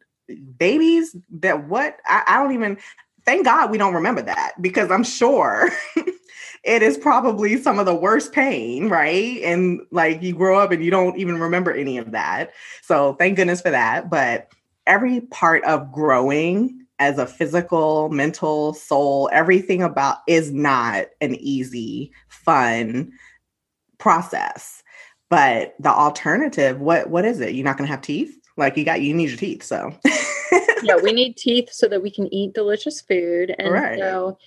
babies 0.59 1.15
that 1.31 1.69
what 1.69 1.99
I, 2.07 2.23
I 2.27 2.43
don't 2.43 2.53
even 2.53 2.79
thank 3.25 3.45
god 3.45 3.71
we 3.71 3.79
don't 3.79 3.95
remember 3.95 4.23
that 4.23 4.53
because 4.61 4.91
i'm 4.91 5.05
sure 5.05 5.71
it 6.65 6.83
is 6.83 6.97
probably 6.97 7.61
some 7.61 7.79
of 7.79 7.87
the 7.87 7.95
worst 7.95 8.33
pain, 8.33 8.89
right? 8.89 9.43
And 9.43 9.81
like 9.91 10.23
you 10.23 10.35
grow 10.35 10.59
up 10.59 10.71
and 10.71 10.85
you 10.85 10.91
don't 10.91 11.19
even 11.19 11.41
remember 11.41 11.73
any 11.73 11.99
of 11.99 12.13
that. 12.13 12.53
So 12.83 13.15
thank 13.15 13.37
goodness 13.37 13.61
for 13.61 13.71
that. 13.71 14.09
But 14.09 14.49
every 14.87 15.23
part 15.23 15.65
of 15.65 15.91
growing 15.93 16.87
as 16.99 17.19
a 17.19 17.27
physical, 17.27 18.11
mental, 18.11 18.75
soul, 18.75 19.29
everything 19.33 19.83
about 19.83 20.19
is 20.29 20.53
not 20.53 21.07
an 21.21 21.35
easy, 21.37 22.13
fun 22.29 23.11
process. 23.99 24.85
But 25.29 25.75
the 25.81 25.91
alternative, 25.91 26.81
what 26.81 27.11
what 27.11 27.25
is 27.25 27.41
it? 27.41 27.55
You're 27.55 27.65
not 27.65 27.77
gonna 27.77 27.89
have 27.89 28.03
teeth? 28.03 28.39
Like 28.57 28.77
you 28.77 28.85
got 28.85 29.01
you 29.01 29.15
need 29.15 29.31
your 29.31 29.39
teeth. 29.39 29.65
So 29.65 29.97
yeah, 30.83 30.97
we 31.03 31.13
need 31.13 31.37
teeth 31.37 31.71
so 31.73 31.89
that 31.89 32.03
we 32.03 32.11
can 32.11 32.33
eat 32.33 32.53
delicious 32.53 33.01
food. 33.01 33.55
And 33.59 33.73
right. 33.73 33.99
so 33.99 34.39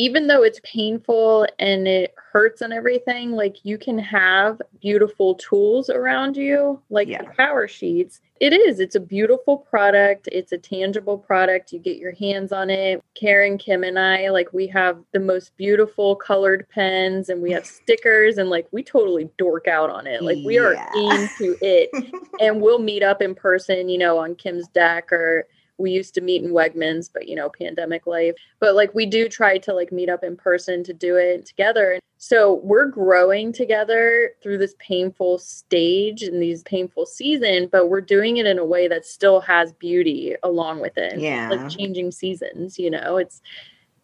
even 0.00 0.28
though 0.28 0.42
it's 0.42 0.62
painful 0.64 1.46
and 1.58 1.86
it 1.86 2.14
hurts 2.32 2.62
and 2.62 2.72
everything, 2.72 3.32
like 3.32 3.58
you 3.64 3.76
can 3.76 3.98
have 3.98 4.58
beautiful 4.80 5.34
tools 5.34 5.90
around 5.90 6.38
you, 6.38 6.80
like 6.88 7.06
yeah. 7.06 7.20
the 7.20 7.28
power 7.36 7.68
sheets. 7.68 8.22
It 8.40 8.54
is, 8.54 8.80
it's 8.80 8.94
a 8.94 9.00
beautiful 9.00 9.58
product. 9.58 10.26
It's 10.32 10.52
a 10.52 10.56
tangible 10.56 11.18
product. 11.18 11.70
You 11.74 11.80
get 11.80 11.98
your 11.98 12.14
hands 12.14 12.50
on 12.50 12.70
it. 12.70 13.04
Karen, 13.14 13.58
Kim, 13.58 13.84
and 13.84 13.98
I, 13.98 14.30
like, 14.30 14.50
we 14.54 14.66
have 14.68 14.96
the 15.12 15.20
most 15.20 15.54
beautiful 15.58 16.16
colored 16.16 16.66
pens 16.70 17.28
and 17.28 17.42
we 17.42 17.50
have 17.50 17.66
stickers 17.82 18.38
and 18.38 18.48
like 18.48 18.68
we 18.70 18.82
totally 18.82 19.28
dork 19.36 19.68
out 19.68 19.90
on 19.90 20.06
it. 20.06 20.22
Like, 20.22 20.38
we 20.46 20.54
yeah. 20.54 20.62
are 20.62 20.74
into 20.94 21.58
it. 21.60 21.90
and 22.40 22.62
we'll 22.62 22.78
meet 22.78 23.02
up 23.02 23.20
in 23.20 23.34
person, 23.34 23.90
you 23.90 23.98
know, 23.98 24.16
on 24.16 24.34
Kim's 24.34 24.66
deck 24.68 25.12
or 25.12 25.46
we 25.80 25.90
used 25.90 26.14
to 26.14 26.20
meet 26.20 26.42
in 26.42 26.50
Wegmans, 26.50 27.10
but 27.12 27.28
you 27.28 27.34
know, 27.34 27.48
pandemic 27.48 28.06
life. 28.06 28.34
But 28.60 28.74
like 28.74 28.94
we 28.94 29.06
do 29.06 29.28
try 29.28 29.58
to 29.58 29.72
like 29.72 29.90
meet 29.90 30.08
up 30.08 30.22
in 30.22 30.36
person 30.36 30.84
to 30.84 30.92
do 30.92 31.16
it 31.16 31.46
together. 31.46 31.98
So 32.18 32.60
we're 32.62 32.86
growing 32.86 33.52
together 33.52 34.32
through 34.42 34.58
this 34.58 34.74
painful 34.78 35.38
stage 35.38 36.22
and 36.22 36.42
these 36.42 36.62
painful 36.64 37.06
season, 37.06 37.68
but 37.72 37.88
we're 37.88 38.02
doing 38.02 38.36
it 38.36 38.46
in 38.46 38.58
a 38.58 38.64
way 38.64 38.88
that 38.88 39.06
still 39.06 39.40
has 39.40 39.72
beauty 39.72 40.34
along 40.42 40.80
with 40.80 40.98
it. 40.98 41.18
Yeah. 41.18 41.48
Like 41.48 41.70
changing 41.70 42.12
seasons, 42.12 42.78
you 42.78 42.90
know. 42.90 43.16
It's 43.16 43.40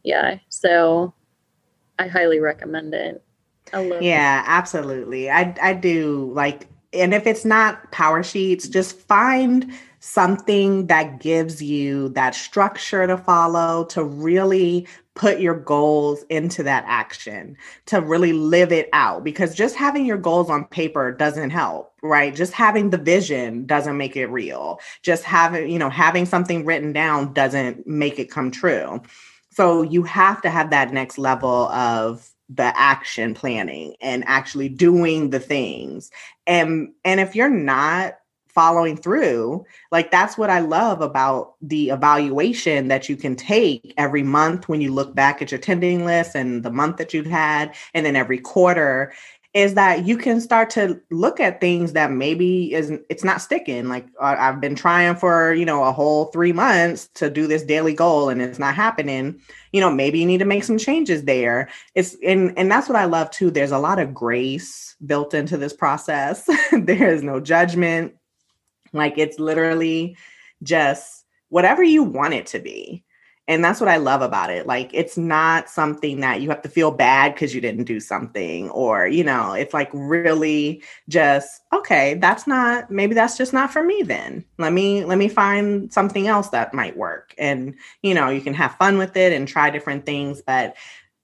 yeah. 0.02 0.38
So 0.48 1.12
I 1.98 2.06
highly 2.06 2.40
recommend 2.40 2.94
it. 2.94 3.22
I 3.72 3.84
love 3.84 4.00
yeah, 4.00 4.40
it. 4.40 4.44
absolutely. 4.48 5.30
I 5.30 5.54
I 5.60 5.74
do 5.74 6.30
like 6.32 6.68
and 6.92 7.12
if 7.12 7.26
it's 7.26 7.44
not 7.44 7.90
power 7.92 8.22
sheets, 8.22 8.68
just 8.68 8.98
find 8.98 9.70
something 10.06 10.86
that 10.86 11.20
gives 11.20 11.62
you 11.62 12.10
that 12.10 12.34
structure 12.34 13.06
to 13.06 13.16
follow 13.16 13.84
to 13.86 14.04
really 14.04 14.86
put 15.14 15.40
your 15.40 15.58
goals 15.58 16.22
into 16.28 16.62
that 16.62 16.84
action 16.86 17.56
to 17.86 18.00
really 18.00 18.32
live 18.32 18.70
it 18.70 18.88
out 18.92 19.24
because 19.24 19.54
just 19.54 19.74
having 19.74 20.04
your 20.04 20.18
goals 20.18 20.50
on 20.50 20.64
paper 20.66 21.10
doesn't 21.10 21.50
help 21.50 21.92
right? 22.02 22.34
Just 22.34 22.52
having 22.52 22.90
the 22.90 22.98
vision 22.98 23.66
doesn't 23.66 23.96
make 23.96 24.16
it 24.16 24.26
real. 24.26 24.80
Just 25.02 25.24
having 25.24 25.70
you 25.70 25.78
know 25.78 25.90
having 25.90 26.26
something 26.26 26.64
written 26.64 26.92
down 26.92 27.32
doesn't 27.32 27.86
make 27.86 28.18
it 28.18 28.30
come 28.30 28.50
true. 28.50 29.02
So 29.50 29.82
you 29.82 30.02
have 30.04 30.42
to 30.42 30.50
have 30.50 30.70
that 30.70 30.92
next 30.92 31.18
level 31.18 31.68
of 31.68 32.30
the 32.48 32.78
action 32.78 33.34
planning 33.34 33.96
and 34.00 34.22
actually 34.26 34.68
doing 34.68 35.30
the 35.30 35.40
things. 35.40 36.10
And 36.46 36.92
and 37.04 37.20
if 37.20 37.34
you're 37.34 37.50
not 37.50 38.14
following 38.56 38.96
through. 38.96 39.64
Like 39.92 40.10
that's 40.10 40.36
what 40.36 40.50
I 40.50 40.58
love 40.58 41.00
about 41.00 41.54
the 41.62 41.90
evaluation 41.90 42.88
that 42.88 43.08
you 43.08 43.16
can 43.16 43.36
take 43.36 43.94
every 43.96 44.24
month 44.24 44.68
when 44.68 44.80
you 44.80 44.92
look 44.92 45.14
back 45.14 45.40
at 45.40 45.52
your 45.52 45.60
tending 45.60 46.04
list 46.04 46.34
and 46.34 46.64
the 46.64 46.72
month 46.72 46.96
that 46.96 47.14
you've 47.14 47.26
had, 47.26 47.76
and 47.94 48.04
then 48.04 48.16
every 48.16 48.38
quarter 48.38 49.12
is 49.56 49.72
that 49.72 50.06
you 50.06 50.18
can 50.18 50.38
start 50.38 50.68
to 50.68 51.00
look 51.10 51.40
at 51.40 51.62
things 51.62 51.94
that 51.94 52.12
maybe 52.12 52.74
isn't 52.74 53.00
it's 53.08 53.24
not 53.24 53.40
sticking. 53.40 53.88
Like 53.88 54.06
i've 54.20 54.60
been 54.60 54.74
trying 54.74 55.16
for 55.16 55.54
you 55.54 55.64
know 55.64 55.84
a 55.84 55.92
whole 55.92 56.26
three 56.26 56.52
months 56.52 57.08
to 57.14 57.30
do 57.30 57.46
this 57.46 57.62
daily 57.62 57.94
goal 57.94 58.28
and 58.28 58.42
it's 58.42 58.58
not 58.58 58.74
happening. 58.74 59.40
You 59.72 59.80
know 59.80 59.90
maybe 59.90 60.18
you 60.18 60.26
need 60.26 60.38
to 60.38 60.44
make 60.44 60.64
some 60.64 60.76
changes 60.76 61.24
there. 61.24 61.70
It's 61.94 62.16
and 62.22 62.52
and 62.58 62.70
that's 62.70 62.86
what 62.86 62.96
i 62.96 63.06
love 63.06 63.30
too. 63.30 63.50
There's 63.50 63.70
a 63.70 63.78
lot 63.78 63.98
of 63.98 64.12
grace 64.12 64.94
built 65.04 65.32
into 65.32 65.56
this 65.56 65.72
process. 65.72 66.48
There 66.72 67.10
is 67.12 67.22
no 67.22 67.40
judgment 67.40 68.14
like 68.96 69.18
it's 69.18 69.38
literally 69.38 70.16
just 70.62 71.24
whatever 71.48 71.82
you 71.82 72.02
want 72.02 72.34
it 72.34 72.46
to 72.46 72.58
be. 72.58 73.02
And 73.48 73.64
that's 73.64 73.78
what 73.78 73.88
I 73.88 73.98
love 73.98 74.22
about 74.22 74.50
it. 74.50 74.66
Like 74.66 74.90
it's 74.92 75.16
not 75.16 75.70
something 75.70 76.18
that 76.18 76.40
you 76.40 76.48
have 76.48 76.62
to 76.62 76.68
feel 76.68 76.90
bad 76.90 77.32
because 77.32 77.54
you 77.54 77.60
didn't 77.60 77.84
do 77.84 78.00
something 78.00 78.68
or, 78.70 79.06
you 79.06 79.22
know, 79.22 79.52
it's 79.52 79.72
like 79.72 79.88
really 79.92 80.82
just 81.08 81.62
okay, 81.72 82.14
that's 82.14 82.48
not 82.48 82.90
maybe 82.90 83.14
that's 83.14 83.38
just 83.38 83.52
not 83.52 83.72
for 83.72 83.84
me 83.84 84.02
then. 84.02 84.44
Let 84.58 84.72
me 84.72 85.04
let 85.04 85.18
me 85.18 85.28
find 85.28 85.92
something 85.92 86.26
else 86.26 86.48
that 86.48 86.74
might 86.74 86.96
work. 86.96 87.34
And, 87.38 87.76
you 88.02 88.14
know, 88.14 88.30
you 88.30 88.40
can 88.40 88.54
have 88.54 88.74
fun 88.76 88.98
with 88.98 89.16
it 89.16 89.32
and 89.32 89.46
try 89.46 89.70
different 89.70 90.06
things, 90.06 90.42
but 90.44 90.74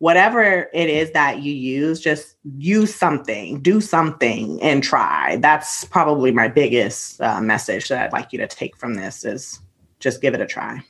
whatever 0.03 0.69
it 0.75 0.89
is 0.89 1.13
that 1.13 1.43
you 1.43 1.53
use, 1.53 2.01
just 2.01 2.35
use 2.59 2.93
something, 2.93 3.61
do 3.61 3.81
something, 3.81 4.61
and 4.61 4.83
try. 4.83 5.37
That's 5.37 5.85
probably 5.85 6.33
my 6.33 6.49
biggest 6.49 7.21
uh, 7.21 7.41
message 7.41 7.87
that 7.89 8.03
I'd 8.03 8.13
like 8.13 8.33
you 8.33 8.39
to 8.41 8.49
take 8.49 8.77
from 8.77 8.95
this 8.95 9.25
is 9.25 9.61
just 10.01 10.21
give 10.21 10.35
it 10.35 10.41
a 10.41 10.47
try. 10.47 10.83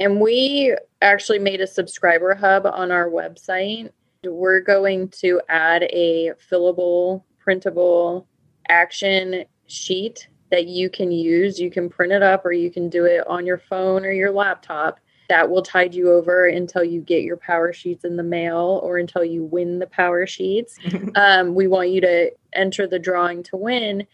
And 0.00 0.20
we 0.20 0.76
actually 1.00 1.38
made 1.38 1.60
a 1.60 1.66
subscriber 1.68 2.34
hub 2.34 2.66
on 2.66 2.90
our 2.90 3.08
website. 3.08 3.92
We're 4.24 4.62
going 4.62 5.10
to 5.20 5.40
add 5.48 5.84
a 5.84 6.32
fillable, 6.50 7.22
printable 7.38 8.26
action 8.68 9.44
sheet 9.68 10.26
that 10.50 10.66
you 10.66 10.90
can 10.90 11.12
use. 11.12 11.60
You 11.60 11.70
can 11.70 11.88
print 11.88 12.12
it 12.12 12.24
up 12.24 12.44
or 12.44 12.50
you 12.50 12.72
can 12.72 12.88
do 12.88 13.04
it 13.04 13.24
on 13.28 13.46
your 13.46 13.58
phone 13.58 14.04
or 14.04 14.10
your 14.10 14.32
laptop 14.32 14.98
that 15.28 15.50
will 15.50 15.62
tide 15.62 15.94
you 15.94 16.12
over 16.12 16.46
until 16.46 16.84
you 16.84 17.00
get 17.00 17.22
your 17.22 17.36
power 17.36 17.72
sheets 17.72 18.04
in 18.04 18.16
the 18.16 18.22
mail 18.22 18.80
or 18.82 18.98
until 18.98 19.24
you 19.24 19.44
win 19.44 19.78
the 19.78 19.86
power 19.86 20.26
sheets. 20.26 20.78
um, 21.14 21.54
we 21.54 21.66
want 21.66 21.90
you 21.90 22.00
to 22.00 22.30
enter 22.52 22.86
the 22.86 22.98
drawing 22.98 23.42
to 23.44 23.56
win. 23.56 24.06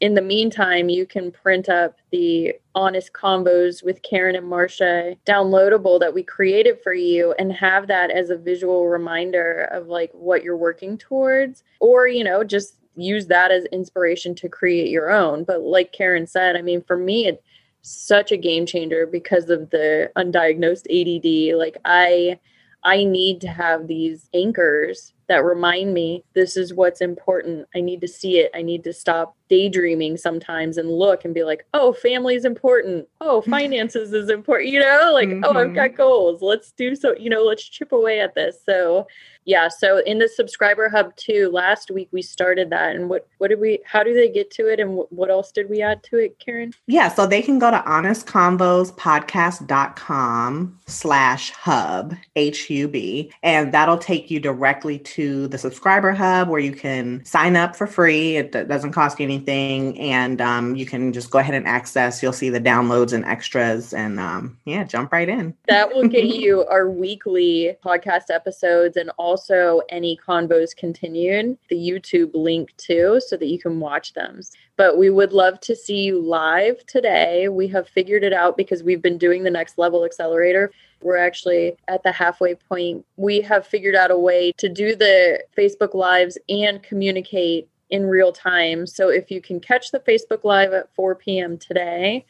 In 0.00 0.14
the 0.14 0.22
meantime, 0.22 0.88
you 0.88 1.06
can 1.06 1.32
print 1.32 1.68
up 1.68 1.96
the 2.12 2.54
honest 2.74 3.12
convos 3.12 3.82
with 3.82 4.02
Karen 4.02 4.36
and 4.36 4.46
Marcia 4.46 5.16
downloadable 5.26 5.98
that 5.98 6.14
we 6.14 6.22
created 6.22 6.78
for 6.82 6.94
you 6.94 7.34
and 7.38 7.52
have 7.52 7.88
that 7.88 8.12
as 8.12 8.30
a 8.30 8.36
visual 8.36 8.86
reminder 8.86 9.68
of 9.72 9.88
like 9.88 10.12
what 10.12 10.44
you're 10.44 10.56
working 10.56 10.96
towards 10.96 11.64
or 11.80 12.06
you 12.06 12.22
know 12.22 12.44
just 12.44 12.76
use 12.94 13.26
that 13.26 13.50
as 13.50 13.64
inspiration 13.66 14.36
to 14.36 14.48
create 14.48 14.90
your 14.90 15.10
own 15.10 15.42
but 15.42 15.62
like 15.62 15.92
Karen 15.92 16.26
said 16.26 16.54
I 16.54 16.62
mean 16.62 16.82
for 16.82 16.96
me 16.96 17.26
it 17.26 17.42
such 17.88 18.32
a 18.32 18.36
game 18.36 18.66
changer 18.66 19.06
because 19.06 19.50
of 19.50 19.70
the 19.70 20.10
undiagnosed 20.16 20.86
ADD. 20.90 21.56
Like 21.58 21.78
I 21.84 22.38
I 22.84 23.04
need 23.04 23.40
to 23.42 23.48
have 23.48 23.86
these 23.86 24.28
anchors 24.34 25.12
that 25.28 25.44
remind 25.44 25.92
me 25.94 26.24
this 26.34 26.56
is 26.56 26.74
what's 26.74 27.00
important. 27.00 27.66
I 27.74 27.80
need 27.80 28.00
to 28.02 28.08
see 28.08 28.38
it. 28.38 28.50
I 28.54 28.62
need 28.62 28.84
to 28.84 28.92
stop 28.92 29.36
daydreaming 29.48 30.16
sometimes 30.16 30.76
and 30.76 30.90
look 30.90 31.24
and 31.24 31.34
be 31.34 31.44
like, 31.44 31.66
oh, 31.74 31.92
family 31.92 32.34
is 32.34 32.44
important. 32.44 33.08
Oh, 33.20 33.40
finances 33.42 34.12
is 34.12 34.28
important. 34.28 34.70
You 34.70 34.80
know, 34.80 35.10
like, 35.12 35.28
mm-hmm. 35.28 35.44
oh, 35.44 35.54
I've 35.54 35.74
got 35.74 35.90
mm-hmm. 35.90 35.96
goals. 35.96 36.42
Let's 36.42 36.72
do 36.72 36.94
so, 36.94 37.14
you 37.18 37.30
know, 37.30 37.42
let's 37.42 37.68
chip 37.68 37.92
away 37.92 38.20
at 38.20 38.34
this. 38.34 38.58
So 38.64 39.06
yeah 39.48 39.66
so 39.66 39.98
in 40.04 40.18
the 40.18 40.28
subscriber 40.28 40.88
hub 40.90 41.16
too 41.16 41.48
last 41.50 41.90
week 41.90 42.10
we 42.12 42.20
started 42.20 42.68
that 42.68 42.94
and 42.94 43.08
what 43.08 43.26
what 43.38 43.48
did 43.48 43.58
we 43.58 43.78
how 43.84 44.02
do 44.02 44.12
they 44.12 44.28
get 44.28 44.50
to 44.50 44.70
it 44.70 44.78
and 44.78 44.94
what, 44.94 45.10
what 45.10 45.30
else 45.30 45.50
did 45.50 45.70
we 45.70 45.80
add 45.80 46.02
to 46.02 46.18
it 46.18 46.38
karen 46.38 46.70
yeah 46.86 47.08
so 47.08 47.26
they 47.26 47.40
can 47.40 47.58
go 47.58 47.70
to 47.70 47.78
honestconvospodcast.com 47.78 50.78
slash 50.86 51.50
hub 51.52 52.14
h-u-b 52.36 53.32
and 53.42 53.72
that'll 53.72 53.96
take 53.96 54.30
you 54.30 54.38
directly 54.38 54.98
to 54.98 55.48
the 55.48 55.56
subscriber 55.56 56.12
hub 56.12 56.50
where 56.50 56.60
you 56.60 56.72
can 56.72 57.24
sign 57.24 57.56
up 57.56 57.74
for 57.74 57.86
free 57.86 58.36
it 58.36 58.52
doesn't 58.52 58.92
cost 58.92 59.18
you 59.18 59.24
anything 59.24 59.37
and 59.46 60.40
um, 60.40 60.74
you 60.74 60.86
can 60.86 61.12
just 61.12 61.30
go 61.30 61.38
ahead 61.38 61.54
and 61.54 61.66
access 61.66 62.22
you'll 62.22 62.32
see 62.32 62.50
the 62.50 62.60
downloads 62.60 63.12
and 63.12 63.24
extras 63.24 63.92
and 63.92 64.18
um, 64.18 64.56
yeah 64.64 64.84
jump 64.84 65.12
right 65.12 65.28
in 65.28 65.54
that 65.66 65.88
will 65.88 66.08
get 66.08 66.24
you 66.34 66.64
our 66.66 66.88
weekly 66.88 67.76
podcast 67.84 68.30
episodes 68.30 68.96
and 68.96 69.10
also 69.18 69.82
any 69.88 70.18
convos 70.26 70.76
continued, 70.76 71.58
the 71.68 71.76
YouTube 71.76 72.30
link 72.34 72.74
too, 72.76 73.20
so 73.26 73.36
that 73.36 73.46
you 73.46 73.58
can 73.58 73.80
watch 73.80 74.12
them. 74.14 74.40
But 74.76 74.98
we 74.98 75.10
would 75.10 75.32
love 75.32 75.60
to 75.60 75.74
see 75.74 76.02
you 76.02 76.20
live 76.20 76.84
today. 76.86 77.48
We 77.48 77.68
have 77.68 77.88
figured 77.88 78.22
it 78.22 78.32
out 78.32 78.56
because 78.56 78.82
we've 78.82 79.02
been 79.02 79.18
doing 79.18 79.42
the 79.42 79.50
next 79.50 79.78
level 79.78 80.04
accelerator. 80.04 80.70
We're 81.02 81.16
actually 81.16 81.76
at 81.88 82.02
the 82.02 82.12
halfway 82.12 82.54
point. 82.54 83.04
We 83.16 83.40
have 83.42 83.66
figured 83.66 83.94
out 83.94 84.10
a 84.10 84.18
way 84.18 84.52
to 84.58 84.68
do 84.68 84.94
the 84.94 85.42
Facebook 85.56 85.94
Lives 85.94 86.38
and 86.48 86.82
communicate 86.82 87.68
in 87.90 88.06
real 88.06 88.32
time. 88.32 88.86
So 88.86 89.08
if 89.08 89.30
you 89.30 89.40
can 89.40 89.60
catch 89.60 89.90
the 89.90 90.00
Facebook 90.00 90.44
Live 90.44 90.72
at 90.72 90.94
4 90.94 91.14
p.m. 91.14 91.58
today 91.58 92.26